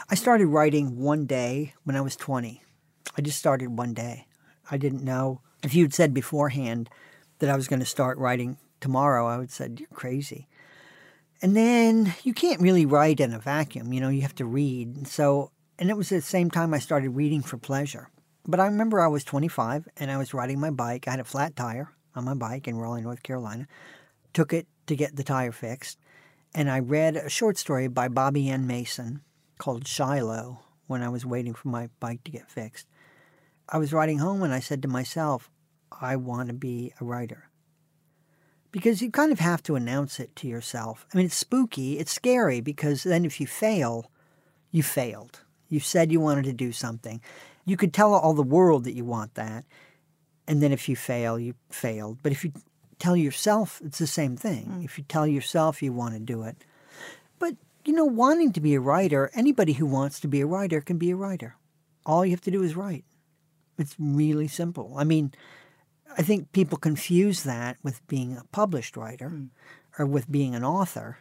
I 0.09 0.15
started 0.15 0.47
writing 0.47 0.97
one 0.97 1.25
day 1.25 1.73
when 1.83 1.95
I 1.95 2.01
was 2.01 2.15
20. 2.15 2.63
I 3.17 3.21
just 3.21 3.37
started 3.37 3.77
one 3.77 3.93
day. 3.93 4.27
I 4.71 4.77
didn't 4.77 5.03
know. 5.03 5.41
If 5.63 5.75
you'd 5.75 5.93
said 5.93 6.13
beforehand 6.13 6.89
that 7.39 7.49
I 7.49 7.55
was 7.55 7.67
going 7.67 7.79
to 7.79 7.85
start 7.85 8.17
writing 8.17 8.57
tomorrow, 8.79 9.27
I 9.27 9.37
would 9.37 9.43
have 9.43 9.51
said, 9.51 9.79
"You're 9.79 9.89
crazy." 9.89 10.47
And 11.45 11.55
then 11.55 12.15
you 12.23 12.33
can't 12.33 12.59
really 12.59 12.87
write 12.87 13.19
in 13.19 13.31
a 13.31 13.37
vacuum. 13.37 13.93
You 13.93 14.01
know, 14.01 14.09
you 14.09 14.23
have 14.23 14.33
to 14.33 14.45
read. 14.45 15.07
So, 15.07 15.51
and 15.77 15.91
it 15.91 15.95
was 15.95 16.11
at 16.11 16.15
the 16.15 16.21
same 16.23 16.49
time 16.49 16.73
I 16.73 16.79
started 16.79 17.11
reading 17.11 17.43
for 17.43 17.59
pleasure. 17.59 18.09
But 18.47 18.59
I 18.59 18.65
remember 18.65 18.99
I 18.99 19.09
was 19.09 19.23
25 19.23 19.87
and 19.97 20.09
I 20.09 20.17
was 20.17 20.33
riding 20.33 20.59
my 20.59 20.71
bike. 20.71 21.07
I 21.07 21.11
had 21.11 21.19
a 21.19 21.23
flat 21.23 21.55
tire 21.55 21.91
on 22.15 22.25
my 22.25 22.33
bike 22.33 22.67
in 22.67 22.77
Raleigh, 22.77 23.03
North 23.03 23.21
Carolina. 23.21 23.67
Took 24.33 24.53
it 24.53 24.65
to 24.87 24.95
get 24.95 25.17
the 25.17 25.23
tire 25.23 25.51
fixed. 25.51 25.99
And 26.55 26.67
I 26.67 26.79
read 26.79 27.15
a 27.15 27.29
short 27.29 27.59
story 27.59 27.89
by 27.89 28.07
Bobbie 28.07 28.49
Ann 28.49 28.65
Mason 28.65 29.21
called 29.59 29.87
Shiloh 29.87 30.61
when 30.87 31.03
I 31.03 31.09
was 31.09 31.27
waiting 31.27 31.53
for 31.53 31.67
my 31.67 31.89
bike 31.99 32.23
to 32.23 32.31
get 32.31 32.49
fixed. 32.49 32.87
I 33.69 33.77
was 33.77 33.93
riding 33.93 34.17
home 34.17 34.41
and 34.41 34.51
I 34.51 34.61
said 34.61 34.81
to 34.81 34.87
myself, 34.87 35.51
I 35.91 36.15
want 36.15 36.47
to 36.47 36.55
be 36.55 36.91
a 36.99 37.05
writer. 37.05 37.51
Because 38.75 39.01
you 39.01 39.09
kind 39.09 39.31
of 39.31 39.39
have 39.39 39.63
to 39.63 39.77
announce 39.77 40.19
it 40.19 40.35
to 40.35 40.49
yourself. 40.49 41.07
I 41.13 41.15
mean, 41.15 41.27
it's 41.27 41.37
spooky, 41.37 41.97
it's 41.97 42.11
scary 42.11 42.59
because 42.59 43.03
then 43.03 43.23
if 43.23 43.39
you 43.39 43.47
fail, 43.47 44.11
you 44.69 44.83
failed. 44.83 45.39
You 45.69 45.79
said 45.79 46.11
you 46.11 46.19
wanted 46.19 46.43
to 46.43 46.51
do 46.51 46.73
something. 46.73 47.21
You 47.63 47.77
could 47.77 47.93
tell 47.93 48.13
all 48.13 48.33
the 48.33 48.43
world 48.43 48.83
that 48.83 48.91
you 48.91 49.05
want 49.05 49.35
that. 49.35 49.63
And 50.45 50.61
then 50.61 50.73
if 50.73 50.89
you 50.89 50.97
fail, 50.97 51.39
you 51.39 51.55
failed. 51.69 52.17
But 52.21 52.33
if 52.33 52.43
you 52.43 52.51
tell 52.99 53.15
yourself, 53.15 53.81
it's 53.81 53.97
the 53.97 54.07
same 54.07 54.35
thing. 54.35 54.65
Mm. 54.65 54.83
If 54.83 54.97
you 54.97 55.05
tell 55.07 55.25
yourself 55.25 55.81
you 55.81 55.93
want 55.93 56.15
to 56.15 56.19
do 56.19 56.43
it. 56.43 56.57
But, 57.39 57.55
you 57.85 57.93
know, 57.93 58.03
wanting 58.03 58.51
to 58.51 58.59
be 58.59 58.75
a 58.75 58.81
writer, 58.81 59.31
anybody 59.33 59.71
who 59.71 59.85
wants 59.85 60.19
to 60.19 60.27
be 60.27 60.41
a 60.41 60.45
writer 60.45 60.81
can 60.81 60.97
be 60.97 61.11
a 61.11 61.15
writer. 61.15 61.55
All 62.05 62.25
you 62.25 62.31
have 62.31 62.41
to 62.41 62.51
do 62.51 62.61
is 62.61 62.75
write. 62.75 63.05
It's 63.77 63.95
really 63.97 64.49
simple. 64.49 64.95
I 64.97 65.05
mean, 65.05 65.33
I 66.17 66.21
think 66.21 66.51
people 66.51 66.77
confuse 66.77 67.43
that 67.43 67.77
with 67.83 68.05
being 68.07 68.37
a 68.37 68.45
published 68.51 68.95
writer 68.95 69.29
mm. 69.29 69.49
or 69.99 70.05
with 70.05 70.31
being 70.31 70.55
an 70.55 70.63
author. 70.63 71.19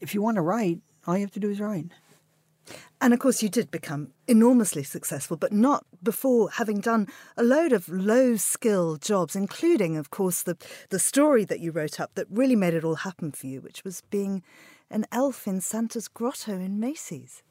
If 0.00 0.14
you 0.14 0.22
want 0.22 0.36
to 0.36 0.42
write, 0.42 0.80
all 1.06 1.16
you 1.16 1.22
have 1.22 1.32
to 1.32 1.40
do 1.40 1.50
is 1.50 1.60
write. 1.60 1.86
And 3.00 3.12
of 3.12 3.18
course, 3.18 3.42
you 3.42 3.48
did 3.48 3.70
become 3.70 4.12
enormously 4.28 4.84
successful, 4.84 5.36
but 5.36 5.52
not 5.52 5.84
before 6.02 6.50
having 6.50 6.80
done 6.80 7.08
a 7.36 7.42
load 7.42 7.72
of 7.72 7.88
low 7.88 8.36
skill 8.36 8.96
jobs, 8.96 9.34
including, 9.34 9.96
of 9.96 10.10
course, 10.10 10.42
the, 10.42 10.56
the 10.90 11.00
story 11.00 11.44
that 11.44 11.58
you 11.58 11.72
wrote 11.72 11.98
up 11.98 12.14
that 12.14 12.26
really 12.30 12.54
made 12.54 12.74
it 12.74 12.84
all 12.84 12.96
happen 12.96 13.32
for 13.32 13.48
you, 13.48 13.60
which 13.60 13.82
was 13.82 14.02
being 14.10 14.42
an 14.90 15.06
elf 15.10 15.48
in 15.48 15.60
Santa's 15.60 16.06
grotto 16.06 16.52
in 16.52 16.78
Macy's. 16.78 17.42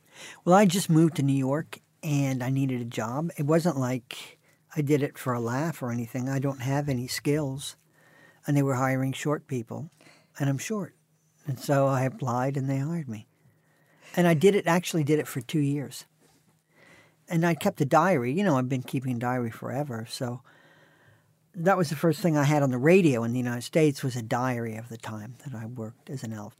Well, 0.45 0.55
I 0.55 0.65
just 0.65 0.89
moved 0.89 1.15
to 1.17 1.23
New 1.23 1.33
York 1.33 1.79
and 2.03 2.41
I 2.41 2.49
needed 2.49 2.81
a 2.81 2.85
job. 2.85 3.31
It 3.37 3.45
wasn't 3.45 3.77
like 3.77 4.39
I 4.75 4.81
did 4.81 5.03
it 5.03 5.17
for 5.17 5.33
a 5.33 5.39
laugh 5.39 5.81
or 5.81 5.91
anything. 5.91 6.29
I 6.29 6.39
don't 6.39 6.61
have 6.61 6.87
any 6.87 7.07
skills. 7.07 7.75
And 8.47 8.57
they 8.57 8.63
were 8.63 8.75
hiring 8.75 9.13
short 9.13 9.45
people, 9.47 9.91
and 10.39 10.49
I'm 10.49 10.57
short. 10.57 10.95
And 11.45 11.59
so 11.59 11.87
I 11.87 12.03
applied 12.03 12.57
and 12.57 12.69
they 12.69 12.79
hired 12.79 13.07
me. 13.07 13.27
And 14.15 14.27
I 14.27 14.33
did 14.33 14.55
it, 14.55 14.67
actually 14.67 15.03
did 15.03 15.19
it 15.19 15.27
for 15.27 15.41
two 15.41 15.59
years. 15.59 16.05
And 17.29 17.45
I 17.45 17.53
kept 17.53 17.81
a 17.81 17.85
diary. 17.85 18.33
You 18.33 18.43
know, 18.43 18.57
I've 18.57 18.69
been 18.69 18.83
keeping 18.83 19.15
a 19.15 19.19
diary 19.19 19.51
forever. 19.51 20.05
So 20.09 20.41
that 21.55 21.77
was 21.77 21.89
the 21.89 21.95
first 21.95 22.19
thing 22.21 22.37
I 22.37 22.43
had 22.43 22.63
on 22.63 22.71
the 22.71 22.77
radio 22.77 23.23
in 23.23 23.31
the 23.31 23.39
United 23.39 23.63
States 23.63 24.03
was 24.03 24.15
a 24.15 24.21
diary 24.21 24.75
of 24.75 24.89
the 24.89 24.97
time 24.97 25.35
that 25.45 25.55
I 25.55 25.65
worked 25.65 26.09
as 26.09 26.23
an 26.23 26.33
elf. 26.33 26.57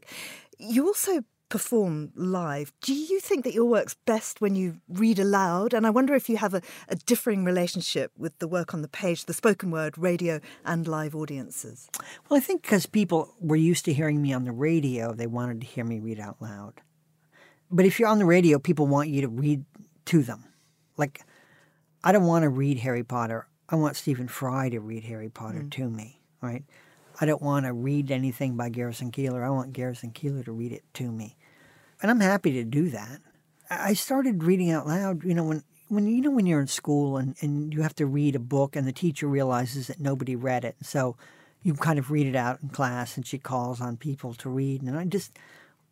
You 0.58 0.86
also 0.86 1.24
perform 1.52 2.10
live. 2.16 2.72
Do 2.80 2.94
you 2.94 3.20
think 3.20 3.44
that 3.44 3.52
your 3.52 3.66
work's 3.66 3.92
best 4.06 4.40
when 4.40 4.56
you 4.56 4.80
read 4.88 5.18
aloud? 5.18 5.74
And 5.74 5.86
I 5.86 5.90
wonder 5.90 6.14
if 6.14 6.30
you 6.30 6.38
have 6.38 6.54
a, 6.54 6.62
a 6.88 6.96
differing 6.96 7.44
relationship 7.44 8.10
with 8.16 8.38
the 8.38 8.48
work 8.48 8.72
on 8.72 8.80
the 8.80 8.88
page, 8.88 9.26
the 9.26 9.34
spoken 9.34 9.70
word, 9.70 9.98
radio, 9.98 10.40
and 10.64 10.88
live 10.88 11.14
audiences. 11.14 11.90
Well, 12.26 12.38
I 12.38 12.40
think 12.40 12.62
because 12.62 12.86
people 12.86 13.34
were 13.38 13.54
used 13.54 13.84
to 13.84 13.92
hearing 13.92 14.22
me 14.22 14.32
on 14.32 14.44
the 14.44 14.50
radio, 14.50 15.12
they 15.12 15.26
wanted 15.26 15.60
to 15.60 15.66
hear 15.66 15.84
me 15.84 16.00
read 16.00 16.18
out 16.18 16.40
loud. 16.40 16.80
But 17.70 17.84
if 17.84 18.00
you're 18.00 18.08
on 18.08 18.18
the 18.18 18.24
radio, 18.24 18.58
people 18.58 18.86
want 18.86 19.10
you 19.10 19.20
to 19.20 19.28
read 19.28 19.66
to 20.06 20.22
them. 20.22 20.44
Like, 20.96 21.20
I 22.02 22.12
don't 22.12 22.24
want 22.24 22.44
to 22.44 22.48
read 22.48 22.78
Harry 22.78 23.04
Potter. 23.04 23.46
I 23.68 23.76
want 23.76 23.96
Stephen 23.96 24.26
Fry 24.26 24.70
to 24.70 24.80
read 24.80 25.04
Harry 25.04 25.28
Potter 25.28 25.64
mm. 25.64 25.70
to 25.72 25.90
me, 25.90 26.22
right? 26.40 26.64
I 27.20 27.26
don't 27.26 27.42
want 27.42 27.66
to 27.66 27.74
read 27.74 28.10
anything 28.10 28.56
by 28.56 28.70
Garrison 28.70 29.10
Keillor. 29.10 29.44
I 29.44 29.50
want 29.50 29.74
Garrison 29.74 30.12
Keillor 30.12 30.46
to 30.46 30.52
read 30.52 30.72
it 30.72 30.84
to 30.94 31.12
me. 31.12 31.36
And 32.02 32.10
I'm 32.10 32.20
happy 32.20 32.52
to 32.52 32.64
do 32.64 32.90
that. 32.90 33.20
I 33.70 33.94
started 33.94 34.42
reading 34.42 34.70
out 34.70 34.86
loud, 34.86 35.24
you 35.24 35.34
know, 35.34 35.44
when 35.44 35.62
when 35.88 36.06
you 36.06 36.22
know 36.22 36.30
when 36.30 36.46
you're 36.46 36.60
in 36.60 36.66
school 36.66 37.18
and, 37.18 37.36
and 37.42 37.72
you 37.72 37.82
have 37.82 37.94
to 37.96 38.06
read 38.06 38.34
a 38.34 38.40
book 38.40 38.76
and 38.76 38.88
the 38.88 38.92
teacher 38.92 39.26
realizes 39.26 39.86
that 39.86 40.00
nobody 40.00 40.34
read 40.34 40.64
it. 40.64 40.76
So 40.82 41.16
you 41.62 41.74
kind 41.74 41.98
of 41.98 42.10
read 42.10 42.26
it 42.26 42.34
out 42.34 42.60
in 42.62 42.70
class 42.70 43.16
and 43.16 43.26
she 43.26 43.38
calls 43.38 43.80
on 43.80 43.98
people 43.98 44.32
to 44.34 44.48
read. 44.48 44.82
And 44.82 44.98
I 44.98 45.04
just 45.04 45.38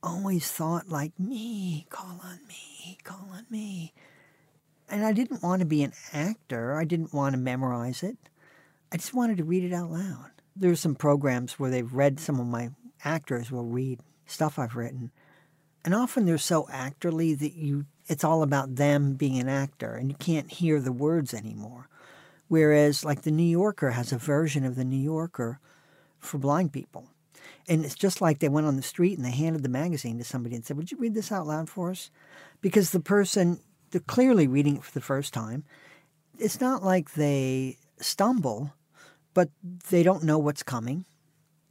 always 0.03 0.51
thought 0.51 0.89
like 0.89 1.13
me, 1.19 1.87
call 1.91 2.19
on 2.25 2.41
me, 2.49 2.99
call 3.05 3.29
on 3.33 3.45
me. 3.51 3.93
And 4.89 5.05
I 5.05 5.13
didn't 5.13 5.43
want 5.43 5.61
to 5.61 5.67
be 5.67 5.83
an 5.83 5.93
actor. 6.13 6.75
I 6.79 6.85
didn't 6.85 7.13
want 7.13 7.35
to 7.35 7.39
memorize 7.39 8.03
it. 8.03 8.17
I 8.91 8.97
just 8.97 9.15
wanted 9.15 9.37
to 9.37 9.45
read 9.45 9.65
it 9.65 9.73
out 9.73 9.91
loud. 9.91 10.31
There's 10.57 10.81
some 10.81 10.97
programs 10.97 11.59
where 11.59 11.71
they've 11.71 11.93
read 11.93 12.19
some 12.19 12.41
of 12.41 12.47
my 12.47 12.71
actors 13.05 13.53
will 13.53 13.67
read 13.67 14.01
stuff 14.27 14.59
I've 14.59 14.77
written. 14.77 15.13
And 15.85 15.95
often 15.95 16.27
they're 16.27 16.39
so 16.39 16.65
actorly 16.65 17.39
that 17.39 17.55
you 17.55 17.87
it's 18.07 18.25
all 18.25 18.43
about 18.43 18.75
them 18.75 19.15
being 19.15 19.39
an 19.39 19.49
actor 19.49 19.95
and 19.95 20.11
you 20.11 20.17
can't 20.17 20.51
hear 20.51 20.81
the 20.81 20.93
words 20.93 21.33
anymore. 21.33 21.89
Whereas 22.49 23.05
like 23.05 23.23
the 23.23 23.31
New 23.31 23.45
Yorker 23.45 23.93
has 23.93 24.13
a 24.13 24.19
version 24.19 24.65
of 24.65 24.75
the 24.75 24.85
New 24.85 24.99
Yorker 24.99 25.61
for 26.19 26.39
blind 26.39 26.73
people. 26.73 27.07
And 27.69 27.85
it's 27.85 27.95
just 27.95 28.21
like 28.21 28.41
they 28.41 28.49
went 28.49 28.67
on 28.67 28.75
the 28.77 28.83
street 28.83 29.17
and 29.17 29.25
they 29.25 29.31
handed 29.31 29.63
the 29.63 29.69
magazine 29.69 30.19
to 30.19 30.25
somebody 30.25 30.57
and 30.57 30.65
said, 30.65 30.77
Would 30.77 30.91
you 30.91 30.99
read 30.99 31.15
this 31.15 31.31
out 31.31 31.47
loud 31.47 31.71
for 31.71 31.91
us? 31.91 32.11
Because 32.61 32.91
the 32.91 33.01
person, 33.01 33.61
they're 33.91 34.01
clearly 34.01 34.49
reading 34.49 34.77
it 34.77 34.85
for 34.85 34.93
the 34.93 35.01
first 35.01 35.33
time. 35.33 35.65
It's 36.37 36.61
not 36.61 36.83
like 36.83 37.13
they 37.15 37.79
stumble, 37.99 38.73
but 39.35 39.51
they 39.91 40.03
don't 40.03 40.25
know 40.25 40.39
what's 40.39 40.65
coming 40.65 41.05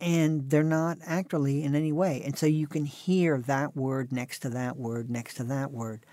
and 0.01 0.49
they're 0.49 0.63
not 0.63 0.99
actorly 0.99 1.63
in 1.63 1.75
any 1.75 1.91
way. 1.91 2.21
And 2.23 2.37
so 2.37 2.45
you 2.45 2.67
can 2.67 2.85
hear 2.85 3.37
that 3.39 3.75
word 3.75 4.11
next 4.11 4.39
to 4.39 4.49
that 4.49 4.77
word 4.77 5.09
next 5.09 5.35
to 5.35 5.43
that 5.45 5.71
word. 5.71 6.05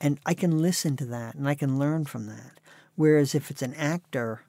And 0.00 0.18
I 0.26 0.34
can 0.34 0.60
listen 0.60 0.96
to 0.96 1.06
that 1.06 1.34
and 1.36 1.48
I 1.48 1.54
can 1.54 1.78
learn 1.78 2.04
from 2.04 2.26
that. 2.26 2.58
Whereas 2.96 3.34
if 3.34 3.50
it's 3.50 3.62
an 3.62 3.74
actor, 3.74 4.42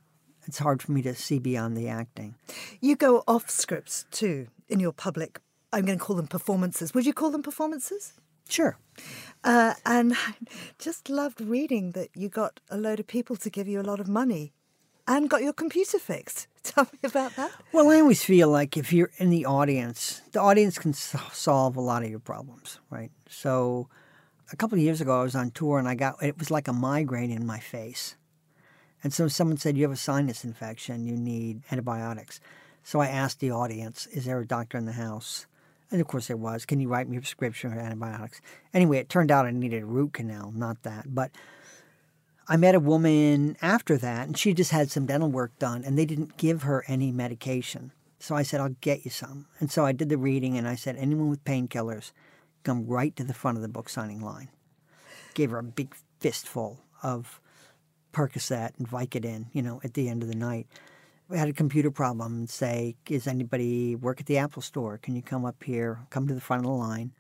it's 0.48 0.60
hard 0.60 0.82
for 0.82 0.92
me 0.92 1.02
to 1.04 1.16
see 1.16 1.40
beyond 1.40 1.78
the 1.78 1.88
acting. 1.88 2.36
You 2.82 2.96
go 2.96 3.24
off 3.28 3.50
scripts 3.50 4.06
too 4.12 4.48
in 4.68 4.80
your 4.80 4.94
public, 4.94 5.40
I'm 5.72 5.86
going 5.86 5.98
to 5.98 6.04
call 6.04 6.16
them 6.16 6.28
performances. 6.28 6.94
Would 6.94 7.06
you 7.06 7.14
call 7.14 7.32
them 7.32 7.44
performances? 7.44 8.14
Sure. 8.50 8.78
Uh, 9.44 9.74
and 9.86 10.14
I 10.14 10.36
just 10.80 11.10
loved 11.10 11.42
reading 11.42 11.92
that 11.92 12.10
you 12.16 12.30
got 12.30 12.60
a 12.70 12.78
load 12.78 13.00
of 13.00 13.08
people 13.08 13.36
to 13.38 13.50
give 13.50 13.68
you 13.68 13.80
a 13.80 13.84
lot 13.84 14.00
of 14.00 14.08
money 14.08 14.54
and 15.08 15.30
got 15.30 15.44
your 15.44 15.54
computer 15.54 16.00
fixed. 16.00 16.48
Tell 16.74 16.86
me 16.86 17.00
about 17.04 17.36
that. 17.36 17.52
Well, 17.74 17.90
I 17.90 18.00
always 18.00 18.24
feel 18.24 18.48
like 18.48 18.78
if 18.78 18.94
you're 18.94 19.12
in 19.18 19.30
the 19.30 19.46
audience, 19.46 20.22
the 20.32 20.40
audience 20.40 20.78
can 20.78 20.94
solve 20.94 21.76
a 21.76 21.82
lot 21.82 22.04
of 22.04 22.10
your 22.10 22.20
problems, 22.20 22.80
right? 22.90 23.12
So 23.28 23.90
a 24.52 24.56
couple 24.56 24.78
of 24.78 24.84
years 24.84 25.02
ago, 25.02 25.20
I 25.20 25.24
was 25.24 25.36
on 25.36 25.52
tour 25.52 25.78
and 25.78 25.88
I 25.88 25.96
got 25.96 26.24
it 26.24 26.40
was 26.40 26.50
like 26.50 26.70
a 26.70 26.74
migraine 26.74 27.32
in 27.32 27.46
my 27.46 27.60
face. 27.60 28.16
And 29.04 29.14
so 29.14 29.28
someone 29.28 29.58
said, 29.58 29.76
You 29.76 29.84
have 29.84 29.92
a 29.92 29.98
sinus 29.98 30.46
infection, 30.46 31.06
you 31.06 31.18
need 31.18 31.64
antibiotics. 31.70 32.40
So 32.84 33.02
I 33.02 33.08
asked 33.08 33.42
the 33.42 33.52
audience, 33.52 34.08
Is 34.08 34.26
there 34.26 34.40
a 34.40 34.48
doctor 34.48 34.78
in 34.78 34.86
the 34.86 34.94
house? 34.94 35.48
And 35.92 36.00
of 36.00 36.08
course 36.08 36.28
there 36.28 36.38
was. 36.38 36.66
Can 36.66 36.80
you 36.80 36.88
write 36.88 37.10
me 37.10 37.18
a 37.18 37.20
prescription 37.20 37.72
for 37.72 37.80
antibiotics? 37.80 38.42
Anyway, 38.74 39.00
it 39.00 39.10
turned 39.10 39.32
out 39.32 39.46
I 39.46 39.52
needed 39.52 39.84
a 39.84 39.86
root 39.86 40.14
canal, 40.14 40.52
not 40.56 40.84
that. 40.84 41.14
But 41.14 41.32
I 42.48 42.58
met 42.58 42.76
a 42.76 42.80
woman 42.80 43.56
after 43.62 43.98
that, 43.98 44.28
and 44.28 44.38
she 44.38 44.54
just 44.54 44.72
had 44.72 44.92
some 44.92 45.06
dental 45.06 45.30
work 45.30 45.58
done, 45.60 45.84
and 45.86 45.98
they 45.98 46.06
didn't 46.06 46.38
give 46.38 46.64
her 46.64 46.84
any 46.88 47.12
medication. 47.12 47.92
So 48.20 48.36
I 48.36 48.44
said, 48.44 48.60
I'll 48.60 48.76
get 48.82 49.06
you 49.06 49.12
some. 49.12 49.48
And 49.60 49.72
so 49.72 49.86
I 49.86 49.94
did 49.94 50.10
the 50.10 50.18
reading, 50.18 50.58
and 50.58 50.68
I 50.68 50.76
said, 50.76 50.98
anyone 50.98 51.30
with 51.30 51.44
painkillers, 51.46 52.12
come 52.64 52.86
right 52.86 53.16
to 53.16 53.24
the 53.24 53.34
front 53.34 53.58
of 53.58 53.62
the 53.62 53.70
book 53.70 53.90
signing 53.90 54.22
line. 54.22 54.50
Gave 55.34 55.52
her 55.52 55.60
a 55.60 55.64
big 55.64 55.96
fistful 56.20 56.80
of 57.02 57.40
Percocet 58.14 58.78
and 58.78 58.90
Vicodin, 58.90 59.48
you 59.54 59.62
know, 59.62 59.80
at 59.84 59.94
the 59.94 60.10
end 60.10 60.22
of 60.22 60.30
the 60.30 60.36
night. 60.36 60.68
We 61.30 61.38
had 61.38 61.50
a 61.50 61.54
computer 61.54 61.92
problem 61.92 62.34
and 62.34 62.50
say, 62.50 62.96
Is 63.10 63.26
anybody 63.26 63.96
work 63.96 64.20
at 64.20 64.28
the 64.28 64.38
Apple 64.38 64.62
store? 64.62 64.98
Can 64.98 65.16
you 65.16 65.22
come 65.22 65.46
up 65.46 65.64
here, 65.64 66.00
come 66.10 66.28
to 66.28 66.34
the 66.34 66.42
front 66.42 66.62
of 66.62 66.68
the 66.68 66.76
line? 66.76 67.12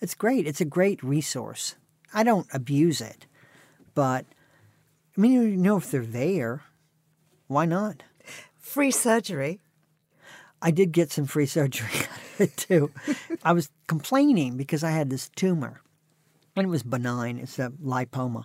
It's 0.00 0.14
great. 0.14 0.46
It's 0.46 0.60
a 0.60 0.66
great 0.66 1.02
resource. 1.02 1.76
I 2.14 2.22
don't 2.22 2.46
abuse 2.52 3.00
it, 3.00 3.26
but 3.94 4.26
I 5.16 5.20
mean, 5.20 5.32
you 5.32 5.56
know, 5.56 5.78
if 5.78 5.90
they're 5.90 6.04
there, 6.04 6.62
why 7.46 7.64
not? 7.64 8.02
Free 8.58 8.90
surgery. 8.90 9.60
I 10.60 10.70
did 10.70 10.92
get 10.92 11.12
some 11.12 11.26
free 11.26 11.46
surgery 11.46 11.88
out 11.94 12.18
of 12.34 12.40
it 12.40 12.56
too. 12.56 12.90
I 13.42 13.52
was 13.52 13.70
complaining 13.86 14.56
because 14.56 14.82
I 14.84 14.90
had 14.90 15.10
this 15.10 15.28
tumor, 15.30 15.80
and 16.54 16.66
it 16.66 16.70
was 16.70 16.82
benign. 16.82 17.38
It's 17.38 17.58
a 17.58 17.70
lipoma, 17.82 18.44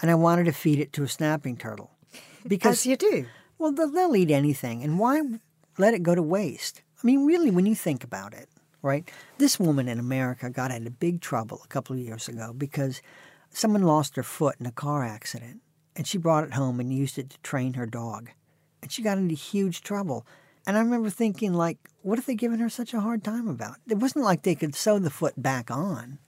and 0.00 0.10
I 0.10 0.14
wanted 0.14 0.44
to 0.44 0.52
feed 0.52 0.78
it 0.78 0.92
to 0.94 1.02
a 1.02 1.08
snapping 1.08 1.56
turtle. 1.56 1.90
Because 2.46 2.80
As 2.80 2.86
you 2.86 2.96
do. 2.96 3.26
Well, 3.58 3.72
they'll 3.72 4.16
eat 4.16 4.30
anything, 4.30 4.82
and 4.82 4.98
why? 4.98 5.22
let 5.78 5.94
it 5.94 6.02
go 6.02 6.14
to 6.14 6.22
waste. 6.22 6.82
I 7.02 7.06
mean, 7.06 7.26
really, 7.26 7.50
when 7.50 7.66
you 7.66 7.74
think 7.74 8.04
about 8.04 8.32
it, 8.34 8.48
right? 8.82 9.10
This 9.38 9.58
woman 9.58 9.88
in 9.88 9.98
America 9.98 10.50
got 10.50 10.70
into 10.70 10.90
big 10.90 11.20
trouble 11.20 11.60
a 11.64 11.68
couple 11.68 11.96
of 11.96 12.02
years 12.02 12.28
ago 12.28 12.52
because 12.56 13.02
someone 13.50 13.82
lost 13.82 14.16
her 14.16 14.22
foot 14.22 14.56
in 14.60 14.66
a 14.66 14.72
car 14.72 15.04
accident 15.04 15.60
and 15.96 16.06
she 16.06 16.18
brought 16.18 16.44
it 16.44 16.54
home 16.54 16.80
and 16.80 16.92
used 16.92 17.18
it 17.18 17.30
to 17.30 17.38
train 17.38 17.74
her 17.74 17.86
dog. 17.86 18.30
And 18.82 18.90
she 18.90 19.02
got 19.02 19.18
into 19.18 19.34
huge 19.34 19.82
trouble. 19.82 20.26
And 20.66 20.76
I 20.76 20.80
remember 20.80 21.10
thinking, 21.10 21.52
like, 21.52 21.78
what 22.02 22.18
are 22.18 22.22
they 22.22 22.34
giving 22.34 22.58
her 22.58 22.68
such 22.68 22.94
a 22.94 23.00
hard 23.00 23.22
time 23.22 23.48
about? 23.48 23.76
It 23.88 23.98
wasn't 23.98 24.24
like 24.24 24.42
they 24.42 24.54
could 24.54 24.74
sew 24.74 24.98
the 24.98 25.10
foot 25.10 25.34
back 25.40 25.70
on. 25.70 26.18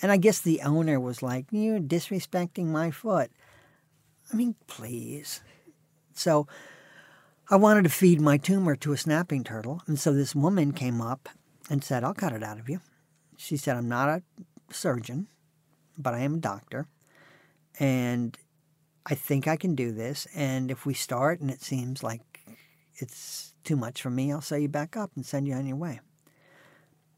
And 0.00 0.12
I 0.12 0.16
guess 0.16 0.40
the 0.40 0.62
owner 0.62 1.00
was 1.00 1.22
like, 1.22 1.46
You're 1.50 1.80
disrespecting 1.80 2.66
my 2.66 2.90
foot. 2.90 3.30
I 4.32 4.36
mean, 4.36 4.54
please. 4.66 5.42
So 6.12 6.46
I 7.50 7.56
wanted 7.56 7.84
to 7.84 7.90
feed 7.90 8.20
my 8.20 8.36
tumor 8.36 8.76
to 8.76 8.92
a 8.92 8.96
snapping 8.96 9.44
turtle. 9.44 9.82
And 9.86 9.98
so 9.98 10.12
this 10.12 10.34
woman 10.34 10.72
came 10.72 11.00
up 11.00 11.28
and 11.70 11.82
said, 11.82 12.04
I'll 12.04 12.14
cut 12.14 12.32
it 12.32 12.42
out 12.42 12.58
of 12.58 12.68
you. 12.68 12.80
She 13.36 13.56
said, 13.56 13.76
I'm 13.76 13.88
not 13.88 14.08
a 14.08 14.22
surgeon, 14.70 15.28
but 15.96 16.14
I 16.14 16.20
am 16.20 16.34
a 16.34 16.38
doctor. 16.38 16.86
And 17.78 18.36
I 19.10 19.14
think 19.14 19.48
I 19.48 19.56
can 19.56 19.74
do 19.74 19.92
this. 19.92 20.26
And 20.34 20.70
if 20.70 20.84
we 20.84 20.94
start 20.94 21.40
and 21.40 21.50
it 21.50 21.62
seems 21.62 22.02
like 22.02 22.40
it's 22.96 23.54
too 23.64 23.76
much 23.76 24.02
for 24.02 24.10
me, 24.10 24.32
I'll 24.32 24.40
sew 24.40 24.56
you 24.56 24.68
back 24.68 24.96
up 24.96 25.12
and 25.16 25.24
send 25.24 25.46
you 25.46 25.54
on 25.54 25.66
your 25.66 25.76
way. 25.76 26.00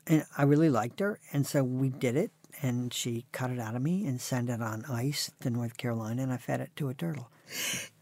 And 0.07 0.25
I 0.37 0.45
really 0.45 0.71
liked 0.71 1.01
her. 1.01 1.19
And 1.33 1.47
so 1.47 1.63
we 1.65 1.89
did 1.89 2.17
it. 2.17 2.31
And 2.63 2.93
she 2.93 3.25
cut 3.33 3.51
it 3.51 3.59
out 3.59 3.77
of 3.77 3.83
me 3.83 4.07
and 4.07 4.21
sent 4.21 4.51
it 4.51 4.61
on 4.61 4.85
ice 4.85 5.31
to 5.41 5.51
North 5.51 5.77
Carolina. 5.77 6.23
And 6.23 6.33
I 6.33 6.37
fed 6.37 6.61
it 6.61 6.71
to 6.77 6.89
a 6.89 6.95
turtle. 6.95 7.31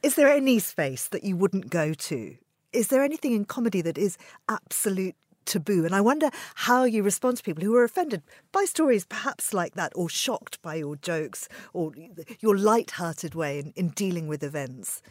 Is 0.03 0.15
there 0.17 0.29
any 0.29 0.59
space 0.59 1.07
that 1.09 1.23
you 1.23 1.37
wouldn't 1.37 1.71
go 1.71 1.95
to? 1.95 2.37
Is 2.73 2.89
there 2.89 3.03
anything 3.03 3.33
in 3.33 3.45
comedy 3.45 3.81
that 3.83 3.97
is 3.97 4.19
absolute 4.49 5.17
taboo. 5.49 5.85
And 5.85 5.95
I 5.95 6.01
wonder 6.01 6.31
how 6.55 6.85
you 6.85 7.03
respond 7.03 7.39
to 7.39 7.43
people 7.43 7.65
who 7.65 7.75
are 7.75 7.85
offended 7.85 8.23
by 8.53 8.65
stories 8.65 9.05
perhaps 9.05 9.53
like 9.53 9.75
that, 9.75 9.93
or 9.97 10.09
shocked 10.09 10.63
by 10.63 10.77
your 10.77 10.97
jokes, 10.97 11.49
or 11.73 11.93
your 12.41 12.57
light-hearted 12.57 13.35
way 13.35 13.59
in, 13.59 13.73
in 13.75 13.89
dealing 13.89 14.29
with 14.29 14.45
events. 14.45 15.03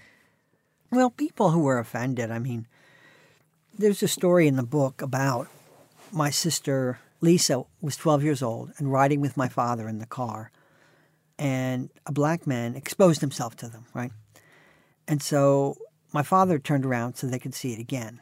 Well, 0.92 1.10
people 1.10 1.50
who 1.50 1.68
are 1.68 1.80
offended, 1.80 2.32
I 2.32 2.40
mean, 2.40 2.68
there's 3.78 4.02
a 4.02 4.08
story 4.08 4.48
in 4.48 4.56
the 4.56 4.64
book 4.64 5.02
about 5.02 5.48
my 6.12 6.30
sister 6.30 7.00
Lisa 7.20 7.64
was 7.82 7.98
12 7.98 8.24
years 8.24 8.42
old 8.42 8.72
and 8.78 8.92
riding 8.92 9.22
with 9.22 9.38
my 9.38 9.48
father 9.48 9.90
in 9.90 10.00
the 10.00 10.06
car, 10.06 10.52
and 11.38 11.90
a 12.06 12.12
black 12.12 12.48
man 12.48 12.76
exposed 12.76 13.22
himself 13.22 13.56
to 13.58 13.68
them, 13.68 13.86
right? 13.94 14.12
And 15.08 15.22
so 15.22 15.78
my 16.14 16.24
father 16.24 16.60
turned 16.60 16.86
around 16.86 17.16
so 17.16 17.28
they 17.28 17.40
could 17.40 17.56
see 17.56 17.74
it 17.74 17.80
again. 17.80 18.20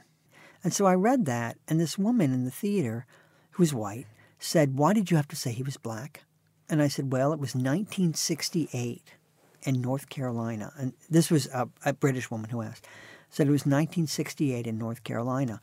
And 0.65 0.73
so 0.73 0.87
I 0.87 0.95
read 0.95 1.25
that, 1.25 1.59
and 1.67 1.79
this 1.79 1.95
woman 1.95 2.33
in 2.33 2.43
the 2.43 2.49
theater, 2.49 3.05
who 3.51 3.61
was 3.61 3.71
white, 3.71 4.07
said, 4.39 4.79
Why 4.79 4.93
did 4.93 5.11
you 5.11 5.17
have 5.17 5.27
to 5.27 5.35
say 5.35 5.51
he 5.51 5.61
was 5.61 5.77
black? 5.77 6.23
And 6.67 6.81
I 6.81 6.87
said, 6.87 7.13
Well, 7.13 7.31
it 7.33 7.39
was 7.39 7.53
1968 7.53 9.13
in 9.61 9.79
North 9.79 10.09
Carolina. 10.09 10.73
And 10.75 10.93
this 11.07 11.29
was 11.29 11.45
a, 11.53 11.69
a 11.85 11.93
British 11.93 12.31
woman 12.31 12.49
who 12.49 12.63
asked. 12.63 12.87
Said 13.29 13.45
it 13.45 13.51
was 13.51 13.61
1968 13.61 14.65
in 14.65 14.79
North 14.79 15.03
Carolina. 15.03 15.61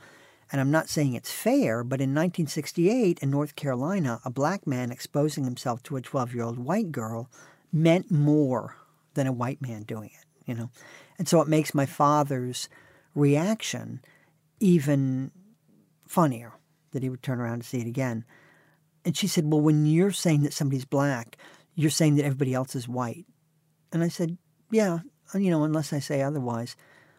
And 0.52 0.60
I'm 0.60 0.70
not 0.70 0.88
saying 0.88 1.14
it's 1.14 1.32
fair, 1.32 1.82
but 1.82 2.00
in 2.00 2.10
1968 2.10 3.18
in 3.18 3.28
North 3.28 3.56
Carolina, 3.56 4.20
a 4.24 4.30
black 4.30 4.68
man 4.68 4.92
exposing 4.92 5.42
himself 5.42 5.82
to 5.82 5.96
a 5.96 6.00
12 6.00 6.32
year 6.32 6.44
old 6.44 6.60
white 6.60 6.92
girl 6.92 7.28
meant 7.72 8.08
more 8.12 8.76
than 9.14 9.26
a 9.26 9.32
white 9.32 9.60
man 9.60 9.82
doing 9.82 10.10
it, 10.14 10.26
you 10.46 10.54
know? 10.54 10.70
And 11.18 11.26
so 11.26 11.40
it 11.40 11.48
makes 11.48 11.74
my 11.74 11.86
father's 11.86 12.68
reaction 13.16 14.00
even 14.62 15.32
funnier 16.06 16.52
that 16.92 17.02
he 17.02 17.10
would 17.10 17.22
turn 17.22 17.40
around 17.40 17.60
to 17.62 17.68
see 17.68 17.80
it 17.80 17.86
again. 17.86 18.24
And 19.04 19.16
she 19.16 19.26
said, 19.26 19.50
Well, 19.50 19.60
when 19.60 19.84
you're 19.84 20.12
saying 20.12 20.42
that 20.42 20.52
somebody's 20.52 20.84
black, 20.84 21.36
you're 21.74 21.90
saying 21.90 22.16
that 22.16 22.24
everybody 22.24 22.54
else 22.54 22.76
is 22.76 22.88
white. 22.88 23.26
And 23.92 24.02
I 24.02 24.08
said, 24.08 24.38
Yeah, 24.70 25.00
you 25.34 25.50
know, 25.50 25.64
unless 25.64 25.92
I 25.92 25.98
say 25.98 26.22
otherwise. 26.22 26.76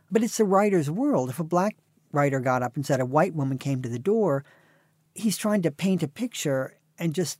But 0.09 0.23
it's 0.23 0.37
the 0.37 0.45
writer's 0.45 0.89
world. 0.89 1.29
If 1.29 1.39
a 1.39 1.43
black 1.43 1.75
writer 2.11 2.39
got 2.39 2.63
up 2.63 2.75
and 2.75 2.85
said 2.85 3.01
a 3.01 3.05
white 3.05 3.33
woman 3.33 3.57
came 3.57 3.81
to 3.81 3.89
the 3.89 3.99
door, 3.99 4.45
he's 5.13 5.37
trying 5.37 5.63
to 5.63 5.71
paint 5.71 6.03
a 6.03 6.07
picture 6.07 6.77
and 6.97 7.13
just, 7.13 7.39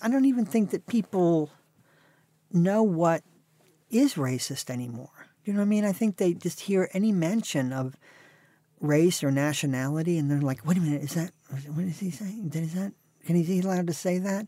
I 0.00 0.08
don't 0.08 0.24
even 0.24 0.46
think 0.46 0.70
that 0.70 0.86
people 0.86 1.50
know 2.52 2.82
what 2.82 3.22
is 3.90 4.14
racist 4.14 4.70
anymore. 4.70 5.28
You 5.44 5.52
know 5.52 5.58
what 5.58 5.66
I 5.66 5.68
mean? 5.68 5.84
I 5.84 5.92
think 5.92 6.16
they 6.16 6.34
just 6.34 6.60
hear 6.60 6.88
any 6.94 7.10
mention 7.10 7.72
of 7.72 7.96
race 8.82 9.22
or 9.24 9.30
nationality, 9.30 10.18
and 10.18 10.30
they're 10.30 10.40
like, 10.40 10.66
"Wait 10.66 10.76
a 10.76 10.80
minute, 10.80 11.02
is 11.02 11.14
that 11.14 11.30
what 11.48 11.84
is 11.84 12.00
he 12.00 12.10
saying? 12.10 12.50
Is 12.52 12.74
that 12.74 12.92
can 13.24 13.36
he, 13.36 13.42
is 13.42 13.48
he 13.48 13.60
allowed 13.60 13.86
to 13.86 13.94
say 13.94 14.18
that?" 14.18 14.46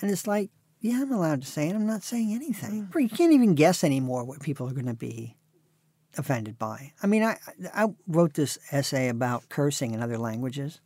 And 0.00 0.10
it's 0.10 0.26
like, 0.26 0.50
"Yeah, 0.80 1.00
I'm 1.02 1.12
allowed 1.12 1.42
to 1.42 1.48
say 1.48 1.68
it. 1.68 1.74
I'm 1.74 1.86
not 1.86 2.04
saying 2.04 2.32
anything." 2.32 2.88
Mm. 2.92 3.00
You 3.00 3.08
can't 3.08 3.32
even 3.32 3.54
guess 3.54 3.82
anymore 3.82 4.24
what 4.24 4.40
people 4.40 4.68
are 4.68 4.74
going 4.74 4.86
to 4.86 4.94
be 4.94 5.36
offended 6.16 6.58
by. 6.58 6.92
I 7.02 7.06
mean, 7.06 7.24
I 7.24 7.38
I 7.74 7.88
wrote 8.06 8.34
this 8.34 8.58
essay 8.70 9.08
about 9.08 9.48
cursing 9.48 9.94
in 9.94 10.02
other 10.02 10.18
languages, 10.18 10.80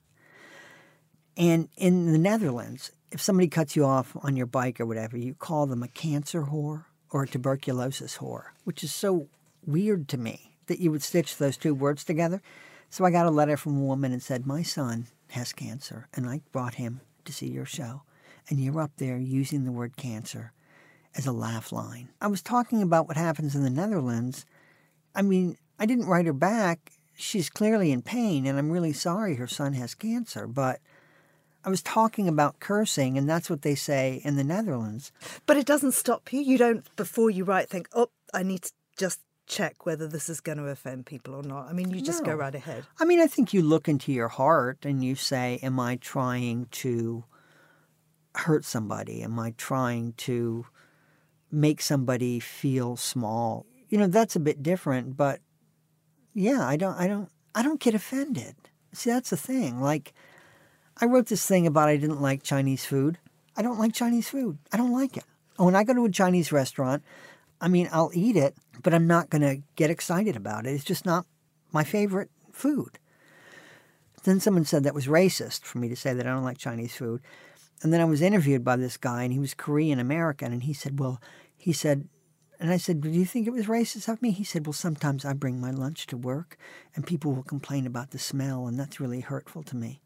and 1.36 1.68
in 1.76 2.12
the 2.12 2.18
Netherlands, 2.18 2.92
if 3.10 3.20
somebody 3.20 3.48
cuts 3.48 3.74
you 3.76 3.84
off 3.84 4.16
on 4.22 4.36
your 4.36 4.46
bike 4.46 4.80
or 4.80 4.86
whatever, 4.86 5.18
you 5.18 5.34
call 5.34 5.66
them 5.66 5.82
a 5.82 5.88
cancer 5.88 6.44
whore 6.44 6.84
or 7.10 7.24
a 7.24 7.28
tuberculosis 7.28 8.18
whore, 8.18 8.46
which 8.64 8.82
is 8.84 8.92
so 8.92 9.28
weird 9.66 10.08
to 10.08 10.18
me 10.18 10.56
that 10.66 10.80
you 10.80 10.90
would 10.90 11.02
stitch 11.02 11.36
those 11.36 11.56
two 11.56 11.74
words 11.74 12.04
together. 12.04 12.42
So 12.94 13.04
I 13.04 13.10
got 13.10 13.26
a 13.26 13.30
letter 13.32 13.56
from 13.56 13.76
a 13.76 13.84
woman 13.84 14.12
and 14.12 14.22
said, 14.22 14.46
My 14.46 14.62
son 14.62 15.08
has 15.30 15.52
cancer, 15.52 16.06
and 16.14 16.28
I 16.28 16.42
brought 16.52 16.74
him 16.74 17.00
to 17.24 17.32
see 17.32 17.48
your 17.48 17.66
show. 17.66 18.02
And 18.48 18.60
you're 18.60 18.80
up 18.80 18.92
there 18.98 19.18
using 19.18 19.64
the 19.64 19.72
word 19.72 19.96
cancer 19.96 20.52
as 21.16 21.26
a 21.26 21.32
laugh 21.32 21.72
line. 21.72 22.10
I 22.20 22.28
was 22.28 22.40
talking 22.40 22.82
about 22.82 23.08
what 23.08 23.16
happens 23.16 23.56
in 23.56 23.64
the 23.64 23.68
Netherlands. 23.68 24.46
I 25.12 25.22
mean, 25.22 25.56
I 25.76 25.86
didn't 25.86 26.06
write 26.06 26.26
her 26.26 26.32
back. 26.32 26.92
She's 27.16 27.50
clearly 27.50 27.90
in 27.90 28.00
pain, 28.00 28.46
and 28.46 28.56
I'm 28.56 28.70
really 28.70 28.92
sorry 28.92 29.34
her 29.34 29.48
son 29.48 29.72
has 29.72 29.96
cancer, 29.96 30.46
but. 30.46 30.78
I 31.66 31.70
was 31.70 31.80
talking 31.82 32.28
about 32.28 32.60
cursing, 32.60 33.16
and 33.16 33.26
that's 33.26 33.48
what 33.48 33.62
they 33.62 33.74
say 33.74 34.20
in 34.22 34.36
the 34.36 34.44
Netherlands. 34.44 35.12
But 35.46 35.56
it 35.56 35.64
doesn't 35.64 35.92
stop 35.92 36.30
you. 36.30 36.42
You 36.42 36.58
don't, 36.58 36.94
before 36.94 37.30
you 37.30 37.44
write, 37.44 37.70
think, 37.70 37.88
oh, 37.94 38.10
I 38.34 38.42
need 38.42 38.64
to 38.64 38.72
just 38.98 39.20
check 39.46 39.86
whether 39.86 40.08
this 40.08 40.28
is 40.28 40.40
going 40.40 40.58
to 40.58 40.64
offend 40.64 41.06
people 41.06 41.34
or 41.34 41.42
not. 41.42 41.68
I 41.68 41.72
mean, 41.72 41.90
you 41.90 42.00
just 42.00 42.22
no. 42.22 42.30
go 42.30 42.36
right 42.36 42.54
ahead. 42.54 42.84
I 42.98 43.04
mean, 43.04 43.20
I 43.20 43.26
think 43.26 43.52
you 43.52 43.62
look 43.62 43.88
into 43.88 44.12
your 44.12 44.28
heart 44.28 44.84
and 44.84 45.04
you 45.04 45.14
say, 45.14 45.58
Am 45.62 45.78
I 45.78 45.96
trying 45.96 46.66
to 46.72 47.24
hurt 48.34 48.64
somebody? 48.64 49.22
Am 49.22 49.38
I 49.38 49.54
trying 49.56 50.14
to 50.18 50.66
make 51.50 51.80
somebody 51.80 52.40
feel 52.40 52.96
small? 52.96 53.66
You 53.88 53.98
know, 53.98 54.06
that's 54.06 54.36
a 54.36 54.40
bit 54.40 54.62
different, 54.62 55.16
but 55.16 55.40
yeah, 56.32 56.66
I 56.66 56.76
don't 56.76 56.98
I 56.98 57.06
don't 57.06 57.30
I 57.54 57.62
don't 57.62 57.80
get 57.80 57.94
offended. 57.94 58.56
See, 58.92 59.10
that's 59.10 59.30
the 59.30 59.36
thing. 59.36 59.80
Like 59.80 60.12
I 61.00 61.06
wrote 61.06 61.26
this 61.26 61.46
thing 61.46 61.66
about 61.66 61.88
I 61.88 61.96
didn't 61.96 62.20
like 62.20 62.42
Chinese 62.42 62.84
food. 62.84 63.18
I 63.56 63.62
don't 63.62 63.78
like 63.78 63.92
Chinese 63.92 64.28
food. 64.28 64.58
I 64.72 64.76
don't 64.76 64.92
like 64.92 65.16
it. 65.16 65.24
When 65.56 65.76
I 65.76 65.84
go 65.84 65.94
to 65.94 66.04
a 66.04 66.10
Chinese 66.10 66.50
restaurant, 66.50 67.04
I 67.60 67.68
mean, 67.68 67.88
I'll 67.92 68.10
eat 68.12 68.36
it, 68.36 68.56
but 68.82 68.94
I'm 68.94 69.06
not 69.06 69.30
going 69.30 69.42
to 69.42 69.62
get 69.76 69.90
excited 69.90 70.36
about 70.36 70.66
it. 70.66 70.70
It's 70.70 70.84
just 70.84 71.06
not 71.06 71.26
my 71.72 71.84
favorite 71.84 72.30
food. 72.52 72.98
Then 74.24 74.40
someone 74.40 74.64
said 74.64 74.84
that 74.84 74.94
was 74.94 75.06
racist 75.06 75.62
for 75.62 75.78
me 75.78 75.88
to 75.88 75.96
say 75.96 76.14
that 76.14 76.26
I 76.26 76.30
don't 76.30 76.44
like 76.44 76.58
Chinese 76.58 76.96
food. 76.96 77.20
And 77.82 77.92
then 77.92 78.00
I 78.00 78.06
was 78.06 78.22
interviewed 78.22 78.64
by 78.64 78.76
this 78.76 78.96
guy, 78.96 79.24
and 79.24 79.32
he 79.32 79.38
was 79.38 79.52
Korean 79.52 79.98
American, 79.98 80.52
and 80.52 80.62
he 80.62 80.72
said, 80.72 80.98
Well, 80.98 81.20
he 81.56 81.72
said, 81.72 82.08
and 82.58 82.72
I 82.72 82.78
said, 82.78 83.02
Do 83.02 83.10
you 83.10 83.26
think 83.26 83.46
it 83.46 83.52
was 83.52 83.66
racist 83.66 84.08
of 84.08 84.22
me? 84.22 84.30
He 84.30 84.44
said, 84.44 84.66
Well, 84.66 84.72
sometimes 84.72 85.24
I 85.24 85.34
bring 85.34 85.60
my 85.60 85.70
lunch 85.70 86.06
to 86.06 86.16
work, 86.16 86.56
and 86.94 87.06
people 87.06 87.32
will 87.32 87.42
complain 87.42 87.86
about 87.86 88.10
the 88.10 88.18
smell, 88.18 88.66
and 88.66 88.78
that's 88.78 89.00
really 89.00 89.20
hurtful 89.20 89.62
to 89.64 89.76
me. 89.76 90.00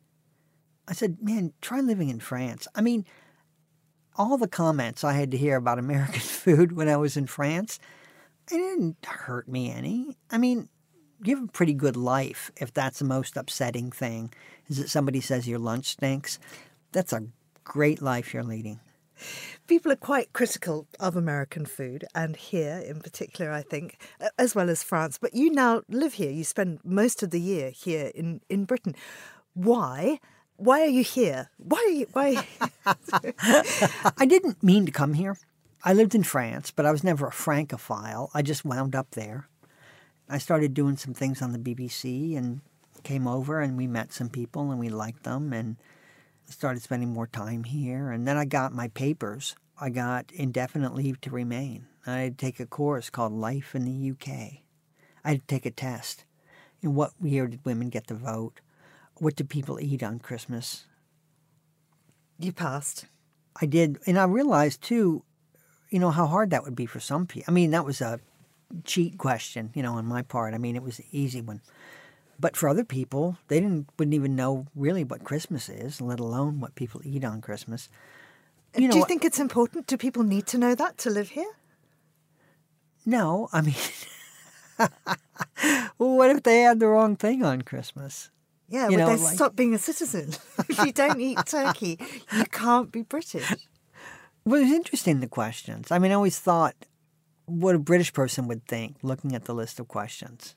I 0.89 0.95
said, 0.95 1.19
Man, 1.23 1.53
try 1.61 1.81
living 1.81 2.09
in 2.09 2.19
France. 2.19 2.67
I 2.75 2.81
mean, 2.81 3.05
all 4.17 4.37
the 4.37 4.49
comments 4.49 5.05
I 5.05 5.13
had 5.13 5.31
to 5.31 5.37
hear 5.37 5.57
about 5.57 5.79
American 5.79 6.21
food 6.21 6.73
when 6.73 6.89
I 6.89 6.97
was 6.97 7.17
in 7.17 7.27
France, 7.27 7.79
it 8.51 8.57
didn't 8.57 9.05
hurt 9.05 9.49
me 9.49 9.71
any. 9.71 10.17
I 10.31 10.39
mean, 10.39 10.69
you 11.23 11.37
have 11.37 11.45
a 11.45 11.53
pretty 11.53 11.75
good 11.75 11.97
life 11.97 12.51
if 12.57 12.73
that's 12.73 12.99
the 12.99 13.05
most 13.05 13.37
upsetting 13.37 13.91
thing, 13.91 14.33
is 14.69 14.79
that 14.79 14.89
somebody 14.89 15.21
says 15.21 15.49
your 15.49 15.59
lunch 15.59 15.87
stinks. 15.87 16.39
That's 16.93 17.13
a 17.13 17.27
great 17.65 18.01
life 18.01 18.33
you're 18.33 18.45
leading. 18.45 18.81
People 19.67 19.91
are 19.91 19.97
quite 19.97 20.33
critical 20.33 20.87
of 21.01 21.17
American 21.17 21.67
food, 21.67 22.05
and 22.15 22.37
here 22.37 22.79
in 22.87 23.01
particular, 23.01 23.51
I 23.51 23.63
think, 23.63 24.01
as 24.39 24.55
well 24.55 24.71
as 24.71 24.85
France. 24.85 25.19
But 25.21 25.35
you 25.35 25.51
now 25.51 25.83
live 25.89 26.15
here. 26.15 26.31
You 26.31 26.45
spend 26.45 26.79
most 26.85 27.23
of 27.25 27.31
the 27.31 27.41
year 27.41 27.71
here 27.71 28.13
in, 28.15 28.41
in 28.49 28.65
Britain. 28.65 28.95
Why? 29.55 30.21
why 30.59 30.83
are 30.83 30.87
you 30.87 31.03
here? 31.03 31.51
Why 31.57 32.07
why? 32.13 32.47
I 34.19 34.27
didn't 34.27 34.63
mean 34.63 34.85
to 34.87 34.93
come 34.93 35.15
here. 35.15 35.39
I 35.85 35.93
lived 35.93 36.15
in 36.15 36.25
France, 36.25 36.71
but 36.71 36.87
I 36.87 36.91
was 36.91 37.05
never 37.05 37.29
a 37.29 37.33
Francophile. 37.33 38.31
I 38.35 38.43
just 38.43 38.65
wound 38.65 38.95
up 38.95 39.13
there. 39.13 39.49
I 40.29 40.39
started 40.39 40.75
doing 40.75 40.97
some 40.97 41.15
things 41.15 41.41
on 41.41 41.53
the 41.53 41.59
BBC, 41.59 42.37
and 42.37 42.61
came 43.03 43.27
over 43.27 43.61
and 43.61 43.77
we 43.77 43.87
met 43.87 44.13
some 44.13 44.29
people 44.29 44.71
and 44.71 44.79
we 44.79 44.89
liked 44.89 45.25
them 45.25 45.53
and 45.53 45.77
started 46.47 46.83
spending 46.83 47.11
more 47.11 47.27
time 47.27 47.65
here. 47.65 48.11
And 48.11 48.27
then 48.27 48.37
I 48.37 48.45
got 48.45 48.73
my 48.73 48.89
papers. 48.89 49.57
I 49.81 49.91
got 49.91 50.33
indefinite 50.33 50.95
leave 50.95 51.21
to 51.23 51.31
remain. 51.31 51.87
I 52.07 52.19
had 52.19 52.39
to 52.39 52.47
take 52.47 52.61
a 52.61 52.67
course 52.67 53.11
called 53.11 53.33
Life 53.33 53.75
in 53.75 53.85
the 53.85 54.11
UK. 54.11 54.63
I 55.25 55.31
had 55.31 55.41
to 55.41 55.47
take 55.47 55.67
a 55.67 55.71
test. 55.71 56.25
In 56.81 56.95
what 56.95 57.13
year 57.23 57.47
did 57.49 57.65
women 57.65 57.89
get 57.91 58.07
to 58.09 58.15
vote? 58.15 58.61
What 59.17 59.37
do 59.37 59.45
people 59.45 59.81
eat 59.81 60.03
on 60.03 60.21
Christmas? 60.21 60.85
You 62.39 62.53
passed. 62.53 63.07
I 63.61 63.67
did. 63.67 63.99
And 64.07 64.19
I 64.19 64.25
realized, 64.25 64.81
too, 64.81 65.25
you 65.91 65.99
know, 65.99 66.11
how 66.11 66.27
hard 66.27 66.51
that 66.51 66.65
would 66.65 66.77
be 66.77 66.87
for 66.87 67.01
some 67.01 67.27
people. 67.27 67.51
I 67.51 67.53
mean, 67.53 67.71
that 67.71 67.85
was 67.85 68.01
a 68.01 68.21
cheat 68.85 69.19
question, 69.19 69.71
you 69.75 69.83
know, 69.83 69.95
on 69.95 70.07
my 70.07 70.23
part. 70.23 70.55
I 70.55 70.59
mean, 70.59 70.77
it 70.77 70.83
was 70.83 70.99
an 70.99 71.07
easy 71.13 71.41
one. 71.41 71.61
But 72.41 72.57
for 72.57 72.69
other 72.69 72.85
people, 72.85 73.37
they 73.49 73.61
didn't 73.61 73.89
wouldn't 73.99 74.15
even 74.15 74.37
know 74.37 74.67
really 74.77 75.03
what 75.03 75.25
Christmas 75.25 75.69
is, 75.69 76.01
let 76.01 76.21
alone 76.21 76.61
what 76.61 76.75
people 76.75 77.01
eat 77.05 77.25
on 77.25 77.41
Christmas. 77.41 77.89
You 78.77 78.87
know, 78.87 78.93
Do 78.93 78.99
you 78.99 79.07
think 79.07 79.25
it's 79.25 79.41
important? 79.41 79.87
Do 79.87 79.97
people 79.97 80.23
need 80.23 80.47
to 80.49 80.59
know 80.59 80.75
that 80.75 80.99
to 80.99 81.11
live 81.11 81.31
here? 81.31 81.51
No, 83.05 83.49
I 83.53 83.63
mean, 83.63 83.75
well, 85.99 86.17
what 86.17 86.31
if 86.31 86.43
they 86.43 86.61
had 86.61 86.79
the 86.79 86.87
wrong 86.87 87.17
thing 87.17 87.43
on 87.43 87.63
Christmas? 87.63 88.31
Yeah, 88.69 88.85
you 88.85 88.91
would 88.91 88.99
know, 88.99 89.17
they 89.17 89.23
like... 89.23 89.35
stop 89.35 89.57
being 89.57 89.75
a 89.75 89.79
citizen? 89.79 90.35
if 90.69 90.79
you 90.85 90.93
don't 90.93 91.21
eat 91.21 91.39
turkey, 91.47 91.99
you 92.33 92.45
can't 92.45 92.93
be 92.93 93.03
British. 93.03 93.51
Well, 94.49 94.63
it's 94.63 94.73
interesting 94.73 95.21
the 95.21 95.29
questions. 95.29 95.93
I 95.93 95.99
mean, 95.99 96.11
I 96.11 96.15
always 96.15 96.39
thought 96.39 96.75
what 97.45 97.75
a 97.75 97.79
British 97.79 98.15
person 98.15 98.49
would 98.49 98.65
think 98.65 98.97
looking 99.03 99.35
at 99.35 99.45
the 99.45 99.53
list 99.53 99.79
of 99.79 99.89
questions. 99.89 100.57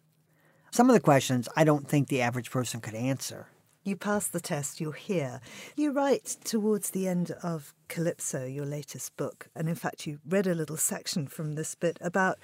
Some 0.71 0.89
of 0.89 0.93
the 0.93 1.01
questions 1.01 1.49
I 1.57 1.65
don't 1.65 1.85
think 1.85 2.07
the 2.07 2.21
average 2.21 2.51
person 2.51 2.79
could 2.79 2.95
answer. 2.95 3.47
You 3.83 3.97
pass 3.97 4.29
the 4.29 4.39
test, 4.39 4.79
you're 4.79 4.93
here. 4.93 5.41
You 5.75 5.91
write 5.91 6.37
towards 6.45 6.91
the 6.91 7.05
end 7.05 7.31
of 7.43 7.73
Calypso, 7.89 8.45
your 8.45 8.65
latest 8.65 9.17
book, 9.17 9.49
and 9.57 9.67
in 9.67 9.75
fact, 9.75 10.07
you 10.07 10.19
read 10.25 10.47
a 10.47 10.55
little 10.55 10.77
section 10.77 11.27
from 11.27 11.55
this 11.55 11.75
bit 11.75 11.97
about 11.99 12.39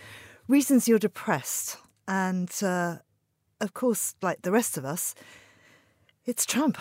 reasons 0.49 0.89
you're 0.89 0.99
depressed. 0.99 1.77
And 2.10 2.51
uh, 2.62 2.97
of 3.62 3.73
course, 3.73 4.15
like 4.21 4.41
the 4.41 4.51
rest 4.51 4.77
of 4.77 4.83
us, 4.83 5.15
it's 6.25 6.45
Trump. 6.45 6.77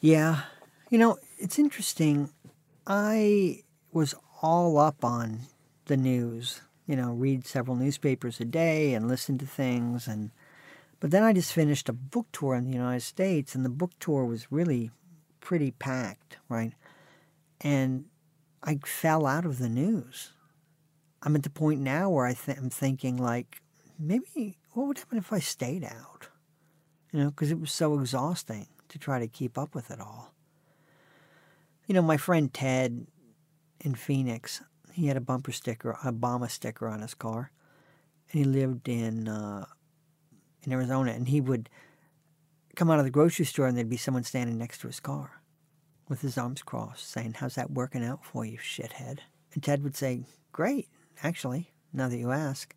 Yeah. 0.00 0.40
You 0.90 0.98
know, 0.98 1.18
it's 1.38 1.56
interesting. 1.56 2.30
I 2.92 3.62
was 3.92 4.16
all 4.42 4.76
up 4.76 5.04
on 5.04 5.42
the 5.84 5.96
news, 5.96 6.60
you 6.88 6.96
know, 6.96 7.12
read 7.12 7.46
several 7.46 7.76
newspapers 7.76 8.40
a 8.40 8.44
day 8.44 8.94
and 8.94 9.06
listen 9.06 9.38
to 9.38 9.46
things 9.46 10.08
and 10.08 10.32
but 10.98 11.12
then 11.12 11.22
I 11.22 11.32
just 11.32 11.52
finished 11.52 11.88
a 11.88 11.92
book 11.92 12.26
tour 12.32 12.56
in 12.56 12.64
the 12.64 12.76
United 12.76 13.02
States, 13.02 13.54
and 13.54 13.64
the 13.64 13.70
book 13.70 13.92
tour 13.98 14.24
was 14.26 14.52
really 14.52 14.90
pretty 15.40 15.70
packed, 15.70 16.36
right? 16.48 16.74
And 17.62 18.04
I 18.62 18.78
fell 18.84 19.24
out 19.24 19.46
of 19.46 19.58
the 19.58 19.70
news. 19.70 20.32
I'm 21.22 21.36
at 21.36 21.42
the 21.42 21.48
point 21.48 21.80
now 21.80 22.10
where 22.10 22.26
I 22.26 22.34
th- 22.34 22.58
I'm 22.58 22.70
thinking, 22.70 23.16
like, 23.16 23.62
maybe 23.98 24.58
what 24.72 24.88
would 24.88 24.98
happen 24.98 25.16
if 25.16 25.32
I 25.32 25.38
stayed 25.38 25.84
out? 25.84 26.28
You 27.12 27.20
know, 27.20 27.30
because 27.30 27.50
it 27.50 27.60
was 27.60 27.72
so 27.72 27.98
exhausting 27.98 28.66
to 28.88 28.98
try 28.98 29.18
to 29.20 29.26
keep 29.26 29.56
up 29.56 29.74
with 29.74 29.90
it 29.90 30.00
all. 30.00 30.34
You 31.90 31.94
know, 31.94 32.02
my 32.02 32.18
friend 32.18 32.54
Ted 32.54 33.04
in 33.80 33.96
Phoenix, 33.96 34.62
he 34.92 35.08
had 35.08 35.16
a 35.16 35.20
bumper 35.20 35.50
sticker, 35.50 35.90
a 35.90 36.12
Obama 36.12 36.48
sticker 36.48 36.86
on 36.86 37.00
his 37.00 37.14
car, 37.14 37.50
and 38.30 38.38
he 38.38 38.44
lived 38.44 38.88
in 38.88 39.26
uh, 39.26 39.64
in 40.62 40.72
Arizona, 40.72 41.10
and 41.10 41.26
he 41.26 41.40
would 41.40 41.68
come 42.76 42.92
out 42.92 43.00
of 43.00 43.04
the 43.04 43.10
grocery 43.10 43.44
store 43.44 43.66
and 43.66 43.76
there'd 43.76 43.90
be 43.90 43.96
someone 43.96 44.22
standing 44.22 44.56
next 44.56 44.80
to 44.82 44.86
his 44.86 45.00
car 45.00 45.42
with 46.08 46.20
his 46.20 46.38
arms 46.38 46.62
crossed 46.62 47.10
saying, 47.10 47.34
How's 47.38 47.56
that 47.56 47.72
working 47.72 48.04
out 48.04 48.24
for 48.24 48.44
you, 48.44 48.58
shithead? 48.58 49.18
And 49.52 49.60
Ted 49.60 49.82
would 49.82 49.96
say, 49.96 50.22
Great, 50.52 50.86
actually, 51.24 51.72
now 51.92 52.08
that 52.08 52.18
you 52.18 52.30
ask. 52.30 52.72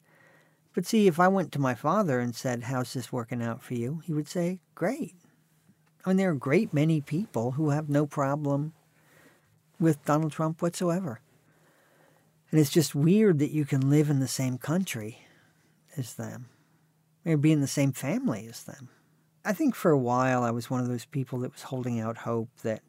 But 0.73 0.88
see, 0.88 1.06
if 1.06 1.19
I 1.19 1.28
went 1.28 1.52
to 1.52 1.60
my 1.60 1.76
father 1.76 2.19
and 2.19 2.34
said, 2.34 2.63
How's 2.63 2.91
this 2.93 3.13
working 3.13 3.43
out 3.43 3.62
for 3.62 3.76
you? 3.76 4.02
he 4.04 4.12
would 4.12 4.28
say, 4.28 4.60
Great. 4.73 5.13
I 6.04 6.10
mean, 6.10 6.17
there 6.17 6.30
are 6.30 6.34
a 6.34 6.36
great 6.36 6.73
many 6.73 6.99
people 6.99 7.52
who 7.52 7.69
have 7.69 7.89
no 7.89 8.08
problem 8.08 8.73
with 9.84 10.04
Donald 10.06 10.32
Trump 10.32 10.62
whatsoever. 10.62 11.19
And 12.50 12.60
it's 12.60 12.69
just 12.69 12.96
weird 12.96 13.39
that 13.39 13.52
you 13.52 13.65
can 13.65 13.89
live 13.89 14.10
in 14.10 14.19
the 14.19 14.28
same 14.28 14.58
country 14.58 15.19
as 15.98 16.15
them 16.15 16.48
or 17.26 17.38
be 17.38 17.52
in 17.52 17.62
the 17.62 17.67
same 17.67 17.91
family 17.91 18.48
as 18.48 18.63
them. 18.63 18.89
I 19.46 19.54
think 19.54 19.76
for 19.76 19.91
a 19.91 19.98
while 19.98 20.43
I 20.43 20.52
was 20.52 20.69
one 20.69 20.80
of 20.80 20.88
those 20.88 21.06
people 21.06 21.39
that 21.39 21.52
was 21.52 21.63
holding 21.63 22.00
out 22.00 22.17
hope 22.17 22.50
that 22.63 22.82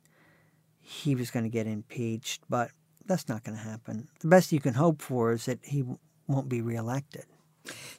he 0.80 1.14
was 1.14 1.30
going 1.30 1.44
to 1.44 1.50
get 1.50 1.66
impeached, 1.66 2.42
but 2.48 2.70
that's 3.06 3.28
not 3.28 3.42
going 3.42 3.56
to 3.56 3.64
happen. 3.64 4.08
The 4.20 4.28
best 4.28 4.52
you 4.52 4.60
can 4.60 4.74
hope 4.74 5.02
for 5.02 5.32
is 5.32 5.46
that 5.46 5.60
he 5.62 5.84
won't 6.26 6.48
be 6.48 6.62
reelected. 6.62 7.24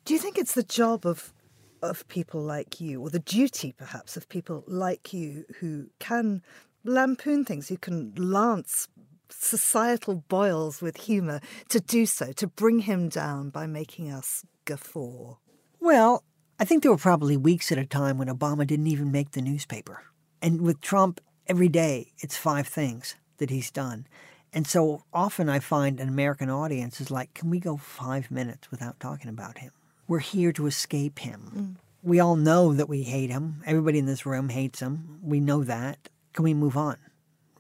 Do 0.06 0.14
you 0.14 0.20
think 0.20 0.38
it's 0.38 0.54
the 0.54 0.64
job 0.64 1.06
of 1.06 1.34
of 1.82 2.08
people 2.08 2.42
like 2.42 2.82
you, 2.82 3.02
or 3.02 3.10
the 3.10 3.20
duty 3.20 3.72
perhaps 3.72 4.18
of 4.18 4.28
people 4.30 4.64
like 4.66 5.14
you 5.14 5.46
who 5.60 5.88
can 6.00 6.42
lampoon 6.86 7.44
things, 7.44 7.68
who 7.68 7.78
can 7.78 8.14
lance 8.16 8.88
societal 9.30 10.24
boils 10.30 10.82
with 10.82 10.98
humour, 10.98 11.42
to 11.70 11.80
do 11.80 12.06
so, 12.06 12.32
to 12.34 12.48
bring 12.48 12.80
him 12.80 13.10
down 13.10 13.50
by 13.50 13.68
making 13.68 14.12
us 14.12 14.46
guffaw? 14.66 15.36
Well, 15.80 16.24
I 16.60 16.66
think 16.66 16.84
there 16.84 16.92
were 16.92 16.98
probably 16.98 17.36
weeks 17.36 17.72
at 17.72 17.78
a 17.78 17.86
time 17.86 18.18
when 18.18 18.30
Obama 18.30 18.66
didn't 18.66 18.88
even 18.88 19.12
make 19.12 19.32
the 19.32 19.42
newspaper. 19.42 20.04
And 20.42 20.62
with 20.62 20.80
Trump, 20.80 21.20
every 21.48 21.70
day 21.70 22.14
it's 22.20 22.38
five 22.38 22.68
things 22.68 23.16
that 23.38 23.50
he's 23.50 23.72
done. 23.72 24.08
And 24.54 24.66
so 24.66 25.04
often 25.12 25.50
I 25.50 25.60
find 25.60 26.00
an 26.00 26.08
American 26.08 26.50
audience 26.50 27.02
is 27.02 27.12
like, 27.12 27.34
can 27.34 27.50
we 27.50 27.60
go 27.60 27.76
five 27.76 28.32
minutes 28.32 28.72
without 28.72 29.00
talking 29.02 29.30
about 29.30 29.58
him? 29.58 29.72
We're 30.08 30.20
here 30.20 30.54
to 30.54 30.68
escape 30.68 31.20
him. 31.20 31.52
Mm. 31.54 31.76
We 32.04 32.20
all 32.20 32.36
know 32.36 32.72
that 32.74 32.88
we 32.88 33.04
hate 33.04 33.32
him. 33.32 33.64
Everybody 33.66 34.00
in 34.00 34.06
this 34.06 34.26
room 34.26 34.50
hates 34.50 34.80
him. 34.80 35.20
We 35.22 35.40
know 35.40 35.64
that. 35.64 36.10
Can 36.36 36.44
we 36.44 36.54
move 36.54 36.76
on 36.76 36.98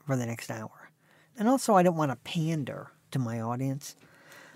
for 0.05 0.17
the 0.17 0.25
next 0.25 0.51
hour? 0.51 0.91
And 1.37 1.47
also, 1.47 1.75
I 1.75 1.83
don't 1.83 1.95
want 1.95 2.11
to 2.11 2.17
pander 2.17 2.91
to 3.11 3.19
my 3.19 3.39
audience. 3.39 3.95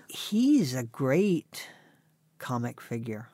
He's 0.08 0.74
a 0.74 0.82
great 0.82 1.66
comic 2.38 2.82
figure. 2.82 3.30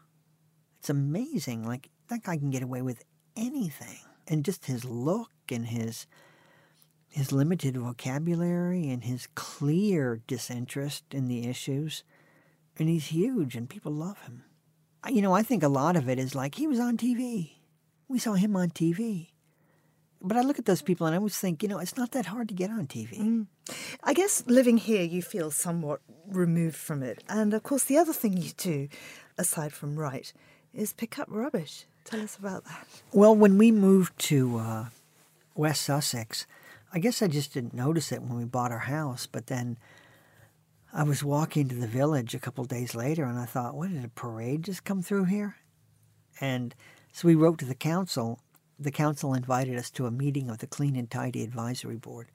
It's 0.78 0.88
amazing. 0.88 1.64
Like 1.66 1.90
that 2.08 2.22
guy 2.22 2.36
can 2.36 2.50
get 2.50 2.62
away 2.62 2.82
with 2.82 3.02
anything. 3.36 3.98
And 4.28 4.44
just 4.44 4.66
his 4.66 4.84
look 4.84 5.32
and 5.50 5.66
his 5.66 6.06
his 7.08 7.32
limited 7.32 7.76
vocabulary 7.76 8.88
and 8.88 9.02
his 9.02 9.26
clear 9.34 10.20
disinterest 10.28 11.02
in 11.12 11.26
the 11.26 11.48
issues. 11.48 12.04
And 12.78 12.88
he's 12.88 13.06
huge 13.06 13.56
and 13.56 13.68
people 13.68 13.90
love 13.90 14.20
him. 14.20 14.44
You 15.08 15.22
know, 15.22 15.32
I 15.32 15.42
think 15.42 15.64
a 15.64 15.68
lot 15.68 15.96
of 15.96 16.08
it 16.08 16.20
is 16.20 16.36
like 16.36 16.54
he 16.54 16.68
was 16.68 16.78
on 16.78 16.96
TV. 16.96 17.54
We 18.06 18.20
saw 18.20 18.34
him 18.34 18.54
on 18.54 18.70
TV. 18.70 19.30
But 20.26 20.36
I 20.36 20.40
look 20.40 20.58
at 20.58 20.64
those 20.64 20.82
people 20.82 21.06
and 21.06 21.14
I 21.14 21.18
always 21.18 21.38
think, 21.38 21.62
you 21.62 21.68
know, 21.68 21.78
it's 21.78 21.96
not 21.96 22.10
that 22.12 22.26
hard 22.26 22.48
to 22.48 22.54
get 22.54 22.70
on 22.70 22.86
TV. 22.86 23.18
Mm. 23.18 23.46
I 24.02 24.12
guess 24.12 24.42
living 24.46 24.76
here, 24.76 25.02
you 25.02 25.22
feel 25.22 25.50
somewhat 25.52 26.00
removed 26.26 26.76
from 26.76 27.02
it. 27.02 27.22
And 27.28 27.54
of 27.54 27.62
course, 27.62 27.84
the 27.84 27.96
other 27.96 28.12
thing 28.12 28.36
you 28.36 28.50
do, 28.56 28.88
aside 29.38 29.72
from 29.72 29.96
write, 29.96 30.32
is 30.74 30.92
pick 30.92 31.18
up 31.18 31.28
rubbish. 31.30 31.86
Tell 32.04 32.20
us 32.20 32.36
about 32.36 32.64
that. 32.64 32.86
Well, 33.12 33.36
when 33.36 33.56
we 33.56 33.70
moved 33.70 34.18
to 34.20 34.58
uh, 34.58 34.84
West 35.54 35.82
Sussex, 35.82 36.46
I 36.92 36.98
guess 36.98 37.22
I 37.22 37.28
just 37.28 37.52
didn't 37.54 37.74
notice 37.74 38.10
it 38.10 38.22
when 38.22 38.36
we 38.36 38.44
bought 38.44 38.72
our 38.72 38.78
house, 38.78 39.26
but 39.26 39.46
then 39.46 39.76
I 40.92 41.02
was 41.02 41.22
walking 41.22 41.68
to 41.68 41.74
the 41.74 41.86
village 41.86 42.34
a 42.34 42.38
couple 42.40 42.64
days 42.64 42.94
later 42.94 43.24
and 43.24 43.38
I 43.38 43.44
thought, 43.44 43.76
what 43.76 43.90
did 43.92 44.04
a 44.04 44.08
parade 44.08 44.64
just 44.64 44.84
come 44.84 45.02
through 45.02 45.24
here? 45.24 45.56
And 46.40 46.74
so 47.12 47.28
we 47.28 47.34
wrote 47.34 47.58
to 47.58 47.64
the 47.64 47.74
council. 47.74 48.40
The 48.78 48.90
council 48.90 49.34
invited 49.34 49.78
us 49.78 49.90
to 49.92 50.06
a 50.06 50.10
meeting 50.10 50.50
of 50.50 50.58
the 50.58 50.66
Clean 50.66 50.96
and 50.96 51.10
Tidy 51.10 51.42
Advisory 51.42 51.96
Board. 51.96 52.28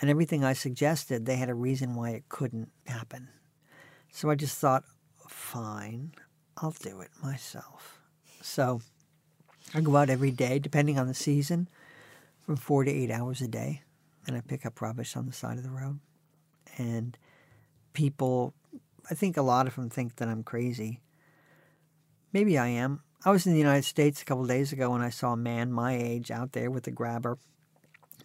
And 0.00 0.08
everything 0.08 0.44
I 0.44 0.52
suggested, 0.52 1.26
they 1.26 1.36
had 1.36 1.48
a 1.48 1.54
reason 1.54 1.94
why 1.94 2.10
it 2.10 2.28
couldn't 2.28 2.70
happen. 2.86 3.28
So 4.12 4.30
I 4.30 4.34
just 4.34 4.58
thought, 4.58 4.84
fine, 5.28 6.12
I'll 6.56 6.74
do 6.80 7.00
it 7.00 7.10
myself. 7.22 8.00
So 8.40 8.80
I 9.74 9.80
go 9.80 9.96
out 9.96 10.10
every 10.10 10.30
day, 10.30 10.58
depending 10.58 10.98
on 10.98 11.06
the 11.06 11.14
season, 11.14 11.68
from 12.40 12.56
four 12.56 12.84
to 12.84 12.90
eight 12.90 13.10
hours 13.10 13.40
a 13.40 13.48
day, 13.48 13.82
and 14.26 14.36
I 14.36 14.40
pick 14.40 14.64
up 14.64 14.80
rubbish 14.80 15.16
on 15.16 15.26
the 15.26 15.32
side 15.32 15.58
of 15.58 15.64
the 15.64 15.70
road. 15.70 16.00
And 16.78 17.16
people, 17.92 18.54
I 19.10 19.14
think 19.14 19.36
a 19.36 19.42
lot 19.42 19.66
of 19.66 19.74
them 19.74 19.90
think 19.90 20.16
that 20.16 20.28
I'm 20.28 20.42
crazy. 20.42 21.00
Maybe 22.32 22.56
I 22.58 22.68
am. 22.68 23.02
I 23.24 23.30
was 23.30 23.46
in 23.46 23.52
the 23.52 23.58
United 23.58 23.84
States 23.84 24.22
a 24.22 24.24
couple 24.24 24.46
days 24.46 24.72
ago 24.72 24.94
and 24.94 25.04
I 25.04 25.10
saw 25.10 25.32
a 25.32 25.36
man 25.36 25.72
my 25.72 25.96
age 25.96 26.30
out 26.30 26.52
there 26.52 26.70
with 26.70 26.86
a 26.86 26.90
grabber 26.90 27.38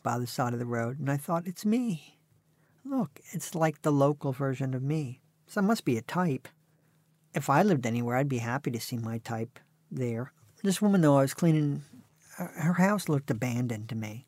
by 0.04 0.18
the 0.18 0.28
side 0.28 0.54
of 0.54 0.60
the 0.60 0.66
road, 0.66 1.00
and 1.00 1.10
I 1.10 1.18
thought, 1.18 1.48
it's 1.48 1.66
me. 1.66 2.20
Look, 2.84 3.20
it's 3.32 3.56
like 3.56 3.82
the 3.82 3.92
local 3.92 4.32
version 4.32 4.76
of 4.76 4.84
me. 4.84 5.22
So 5.48 5.62
I 5.62 5.64
must 5.64 5.84
be 5.84 5.98
a 5.98 6.02
type 6.02 6.48
if 7.36 7.50
I 7.50 7.62
lived 7.62 7.86
anywhere, 7.86 8.16
I'd 8.16 8.30
be 8.30 8.38
happy 8.38 8.72
to 8.72 8.80
see 8.80 8.98
my 8.98 9.18
type 9.20 9.60
there. 9.92 10.32
This 10.64 10.82
woman, 10.82 11.02
though, 11.02 11.18
I 11.18 11.22
was 11.22 11.34
cleaning, 11.34 11.84
her 12.38 12.74
house 12.74 13.10
looked 13.10 13.30
abandoned 13.30 13.90
to 13.90 13.96
me. 13.96 14.26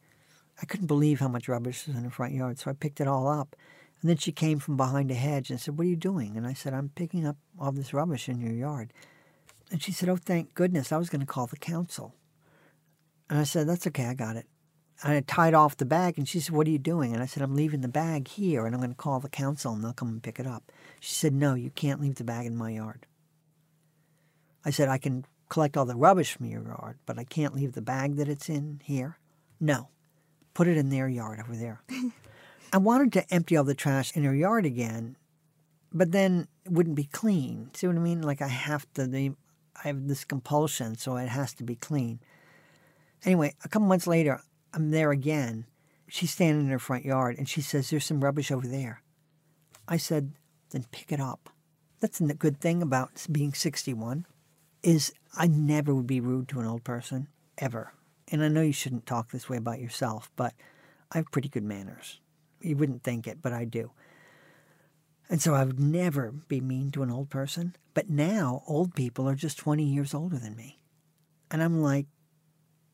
I 0.62 0.66
couldn't 0.66 0.88
believe 0.88 1.20
how 1.20 1.30
much 1.30 1.48
rubbish 1.48 1.88
was 1.88 1.96
in 1.96 2.04
her 2.04 2.10
front 2.10 2.34
yard, 2.34 2.60
so 2.60 2.70
I 2.70 2.74
picked 2.74 3.00
it 3.00 3.08
all 3.08 3.28
up. 3.28 3.56
And 4.02 4.10
then 4.10 4.18
she 4.18 4.32
came 4.32 4.60
from 4.60 4.78
behind 4.78 5.10
a 5.10 5.16
hedge 5.16 5.50
and 5.50 5.60
said, 5.60 5.78
What 5.78 5.86
are 5.86 5.90
you 5.90 5.96
doing? 5.96 6.36
And 6.36 6.46
I 6.46 6.54
said, 6.54 6.74
I'm 6.74 6.90
picking 6.90 7.26
up 7.26 7.38
all 7.58 7.72
this 7.72 7.94
rubbish 7.94 8.30
in 8.30 8.42
your 8.42 8.54
yard. 8.54 8.92
And 9.72 9.82
she 9.82 9.92
said, 9.92 10.10
Oh, 10.10 10.16
thank 10.16 10.54
goodness. 10.54 10.92
I 10.92 10.98
was 10.98 11.10
going 11.10 11.22
to 11.22 11.28
call 11.28 11.48
the 11.48 11.58
council. 11.58 12.16
And 13.30 13.40
I 13.40 13.44
said, 13.44 13.68
That's 13.68 13.88
okay. 13.88 14.06
I 14.06 14.14
got 14.14 14.36
it. 14.36 14.48
And 15.04 15.14
I 15.14 15.22
tied 15.22 15.54
off 15.54 15.78
the 15.78 15.86
bag, 15.86 16.18
and 16.18 16.28
she 16.28 16.40
said, 16.40 16.56
What 16.56 16.68
are 16.68 16.72
you 16.72 16.80
doing? 16.80 17.14
And 17.14 17.22
I 17.22 17.26
said, 17.26 17.44
I'm 17.44 17.56
leaving 17.56 17.82
the 17.82 17.88
bag 17.88 18.28
here, 18.28 18.66
and 18.66 18.74
I'm 18.74 18.82
going 18.82 18.92
to 18.92 18.98
call 18.98 19.20
the 19.20 19.30
council, 19.30 19.74
and 19.74 19.84
they'll 19.84 19.94
come 19.94 20.08
and 20.08 20.24
pick 20.24 20.40
it 20.40 20.48
up. 20.48 20.72
She 21.00 21.14
said, 21.14 21.34
No, 21.34 21.54
you 21.54 21.70
can't 21.70 22.02
leave 22.02 22.16
the 22.16 22.24
bag 22.24 22.46
in 22.46 22.56
my 22.56 22.72
yard. 22.72 23.06
I 24.66 24.72
said, 24.72 24.90
I 24.90 24.98
can 24.98 25.26
collect 25.50 25.78
all 25.78 25.86
the 25.86 25.96
rubbish 25.96 26.34
from 26.34 26.48
your 26.48 26.64
yard, 26.64 26.98
but 27.06 27.20
I 27.20 27.24
can't 27.24 27.56
leave 27.56 27.74
the 27.74 27.82
bag 27.82 28.16
that 28.16 28.28
it's 28.28 28.50
in 28.50 28.82
here. 28.84 29.18
No, 29.60 29.90
put 30.54 30.68
it 30.68 30.78
in 30.78 30.90
their 30.90 31.08
yard 31.08 31.40
over 31.40 31.56
there. 31.56 31.82
I 32.74 32.78
wanted 32.78 33.14
to 33.14 33.34
empty 33.34 33.56
all 33.56 33.64
the 33.64 33.74
trash 33.74 34.16
in 34.16 34.24
her 34.24 34.36
yard 34.36 34.66
again, 34.66 35.16
but 35.94 36.12
then 36.12 36.48
it 36.66 36.72
wouldn't 36.72 36.96
be 36.96 37.06
clean. 37.06 37.70
See 37.74 37.88
what 37.88 37.96
I 37.96 38.00
mean? 38.00 38.22
Like 38.22 38.42
I 38.42 38.48
have 38.48 38.92
to, 38.96 39.36
I 39.84 39.88
have 39.88 40.08
this 40.08 40.26
compulsion, 40.26 40.98
so 40.98 41.18
it 41.18 41.30
has 41.30 41.54
to 41.56 41.64
be 41.64 41.76
clean. 41.76 42.20
Anyway, 43.24 43.54
a 43.64 43.70
couple 43.70 43.88
months 43.88 44.08
later, 44.08 44.42
I'm 44.74 44.92
there 44.92 45.12
again. 45.12 45.66
She's 46.08 46.32
standing 46.32 46.66
in 46.66 46.72
her 46.72 46.80
front 46.80 47.06
yard 47.06 47.38
and 47.38 47.48
she 47.48 47.62
says, 47.62 47.90
There's 47.90 48.06
some 48.06 48.24
rubbish 48.24 48.52
over 48.52 48.68
there. 48.68 49.02
I 49.88 49.98
said, 49.98 50.34
Then 50.72 50.86
pick 50.92 51.12
it 51.12 51.20
up. 51.20 51.50
That's 52.00 52.20
the 52.20 52.34
good 52.34 52.60
thing 52.62 52.82
about 52.82 53.26
being 53.32 53.54
61 53.54 54.26
is 54.84 55.14
I 55.36 55.48
never 55.48 55.94
would 55.94 56.08
be 56.08 56.22
rude 56.22 56.48
to 56.50 56.60
an 56.60 56.68
old 56.68 56.84
person, 56.84 57.28
ever. 57.58 57.94
And 58.30 58.44
I 58.44 58.48
know 58.48 58.62
you 58.62 58.74
shouldn't 58.74 59.06
talk 59.06 59.32
this 59.32 59.50
way 59.50 59.58
about 59.58 59.80
yourself, 59.80 60.32
but 60.36 60.54
I 61.12 61.18
have 61.18 61.32
pretty 61.32 61.50
good 61.50 61.64
manners. 61.64 62.20
You 62.62 62.78
wouldn't 62.78 63.04
think 63.04 63.28
it, 63.28 63.42
but 63.42 63.54
I 63.54 63.66
do. 63.66 63.92
And 65.30 65.42
so 65.42 65.54
I 65.54 65.66
would 65.66 65.80
never 65.80 66.32
be 66.48 66.62
mean 66.62 66.92
to 66.92 67.04
an 67.04 67.12
old 67.12 67.30
person. 67.30 67.76
But 67.94 68.10
now 68.10 68.64
old 68.68 68.96
people 68.96 69.28
are 69.28 69.36
just 69.36 69.58
20 69.58 69.84
years 69.84 70.14
older 70.14 70.38
than 70.38 70.56
me. 70.56 70.80
And 71.52 71.62
I'm 71.62 71.82
like, 71.82 72.06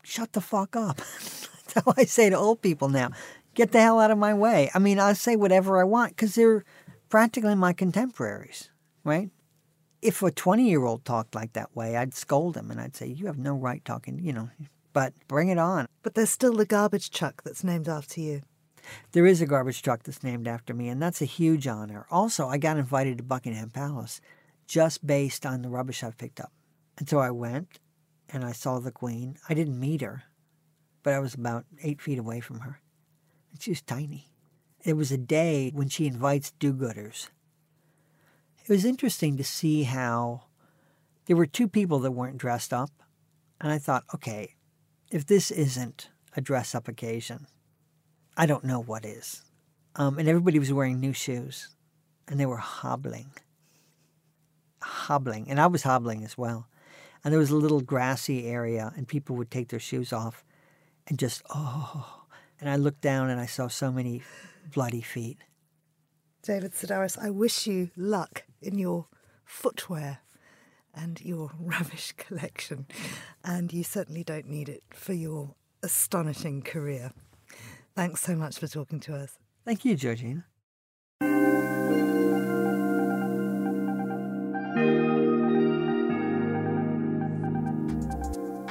shut 0.03 0.33
the 0.33 0.41
fuck 0.41 0.75
up. 0.75 0.97
That's 0.97 1.73
how 1.75 1.93
I 1.97 2.05
say 2.05 2.29
to 2.29 2.37
old 2.37 2.61
people 2.61 2.89
now. 2.89 3.11
Get 3.53 3.71
the 3.71 3.81
hell 3.81 3.99
out 3.99 4.11
of 4.11 4.17
my 4.17 4.33
way. 4.33 4.71
I 4.73 4.79
mean, 4.79 4.99
I 4.99 5.13
say 5.13 5.35
whatever 5.35 5.79
I 5.79 5.83
want 5.83 6.15
because 6.15 6.35
they're 6.35 6.63
practically 7.09 7.55
my 7.55 7.73
contemporaries, 7.73 8.69
right? 9.03 9.29
If 10.01 10.21
a 10.23 10.31
20 10.31 10.67
year 10.67 10.83
old 10.83 11.05
talked 11.05 11.35
like 11.35 11.53
that 11.53 11.75
way, 11.75 11.95
I'd 11.95 12.15
scold 12.15 12.57
him 12.57 12.71
and 12.71 12.81
I'd 12.81 12.95
say, 12.95 13.07
You 13.07 13.27
have 13.27 13.37
no 13.37 13.53
right 13.53 13.83
talking, 13.85 14.19
you 14.19 14.33
know, 14.33 14.49
but 14.91 15.13
bring 15.27 15.49
it 15.49 15.59
on. 15.59 15.87
But 16.01 16.15
there's 16.15 16.31
still 16.31 16.53
the 16.53 16.65
garbage 16.65 17.11
truck 17.11 17.43
that's 17.43 17.63
named 17.63 17.87
after 17.87 18.19
you. 18.19 18.41
There 19.11 19.25
is 19.25 19.41
a 19.41 19.45
garbage 19.45 19.81
truck 19.81 20.03
that's 20.03 20.23
named 20.23 20.47
after 20.47 20.73
me, 20.73 20.89
and 20.89 21.01
that's 21.01 21.21
a 21.21 21.25
huge 21.25 21.67
honor. 21.67 22.05
Also, 22.11 22.47
I 22.47 22.57
got 22.57 22.77
invited 22.77 23.17
to 23.17 23.23
Buckingham 23.23 23.69
Palace 23.69 24.21
just 24.67 25.05
based 25.05 25.45
on 25.45 25.61
the 25.61 25.69
rubbish 25.69 26.03
I've 26.03 26.17
picked 26.17 26.39
up. 26.39 26.51
And 26.97 27.07
so 27.07 27.19
I 27.19 27.31
went 27.31 27.79
and 28.29 28.43
I 28.43 28.51
saw 28.51 28.79
the 28.79 28.91
Queen. 28.91 29.37
I 29.49 29.53
didn't 29.53 29.79
meet 29.79 30.01
her, 30.01 30.23
but 31.03 31.13
I 31.13 31.19
was 31.19 31.33
about 31.33 31.65
eight 31.81 32.01
feet 32.01 32.19
away 32.19 32.39
from 32.39 32.61
her. 32.61 32.81
And 33.51 33.61
she 33.61 33.71
was 33.71 33.81
tiny. 33.81 34.27
It 34.83 34.93
was 34.93 35.11
a 35.11 35.17
day 35.17 35.71
when 35.73 35.89
she 35.89 36.07
invites 36.07 36.51
do 36.51 36.73
gooders. 36.73 37.29
It 38.63 38.69
was 38.69 38.85
interesting 38.85 39.37
to 39.37 39.43
see 39.43 39.83
how 39.83 40.43
there 41.25 41.35
were 41.35 41.45
two 41.45 41.67
people 41.67 41.99
that 41.99 42.11
weren't 42.11 42.37
dressed 42.37 42.73
up. 42.73 42.89
And 43.61 43.71
I 43.71 43.77
thought, 43.77 44.03
okay, 44.13 44.55
if 45.11 45.25
this 45.25 45.51
isn't 45.51 46.09
a 46.35 46.41
dress 46.41 46.73
up 46.75 46.87
occasion, 46.87 47.47
I 48.35 48.45
don't 48.45 48.63
know 48.63 48.81
what 48.81 49.05
is. 49.05 49.43
Um, 49.95 50.17
and 50.17 50.27
everybody 50.27 50.59
was 50.59 50.73
wearing 50.73 50.99
new 50.99 51.13
shoes 51.13 51.69
and 52.27 52.39
they 52.39 52.45
were 52.45 52.57
hobbling. 52.57 53.31
Hobbling. 54.81 55.49
And 55.49 55.59
I 55.59 55.67
was 55.67 55.83
hobbling 55.83 56.23
as 56.23 56.37
well. 56.37 56.67
And 57.23 57.31
there 57.31 57.39
was 57.39 57.51
a 57.51 57.55
little 57.55 57.81
grassy 57.81 58.47
area 58.47 58.91
and 58.97 59.07
people 59.07 59.35
would 59.35 59.51
take 59.51 59.69
their 59.69 59.79
shoes 59.79 60.11
off 60.11 60.43
and 61.07 61.19
just, 61.19 61.43
oh. 61.53 62.23
And 62.59 62.69
I 62.69 62.75
looked 62.75 63.01
down 63.01 63.29
and 63.29 63.39
I 63.39 63.45
saw 63.45 63.67
so 63.67 63.91
many 63.91 64.23
bloody 64.73 65.01
feet. 65.01 65.37
David 66.41 66.73
Sedaris, 66.73 67.17
I 67.17 67.29
wish 67.29 67.67
you 67.67 67.91
luck 67.95 68.43
in 68.61 68.77
your 68.77 69.07
footwear 69.45 70.19
and 70.93 71.21
your 71.21 71.51
rubbish 71.59 72.13
collection. 72.17 72.87
And 73.43 73.71
you 73.71 73.83
certainly 73.83 74.23
don't 74.23 74.49
need 74.49 74.69
it 74.69 74.83
for 74.91 75.13
your 75.13 75.55
astonishing 75.81 76.61
career. 76.61 77.11
Thanks 77.95 78.21
so 78.21 78.35
much 78.35 78.57
for 78.57 78.67
talking 78.67 78.99
to 79.01 79.15
us. 79.15 79.37
Thank 79.65 79.85
you, 79.85 79.95
Georgina. 79.95 80.45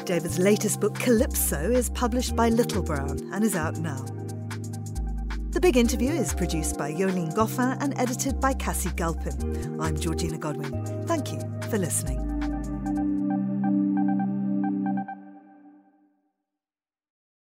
David's 0.05 0.39
latest 0.39 0.81
book, 0.81 0.97
Calypso, 0.97 1.71
is 1.71 1.89
published 1.91 2.35
by 2.35 2.49
Little 2.49 2.83
Brown 2.83 3.19
and 3.33 3.45
is 3.45 3.55
out 3.55 3.79
now. 3.79 4.05
The 5.51 5.61
Big 5.61 5.77
Interview 5.77 6.11
is 6.11 6.35
produced 6.35 6.77
by 6.77 6.93
Yolene 6.93 7.33
Goffin 7.35 7.77
and 7.81 7.97
edited 7.99 8.41
by 8.41 8.55
Cassie 8.55 8.91
Galpin. 8.91 9.81
I'm 9.81 9.97
Georgina 9.97 10.39
Godwin. 10.39 11.05
Thank 11.07 11.33
you 11.33 11.39
for 11.71 11.79
listening. 11.79 12.32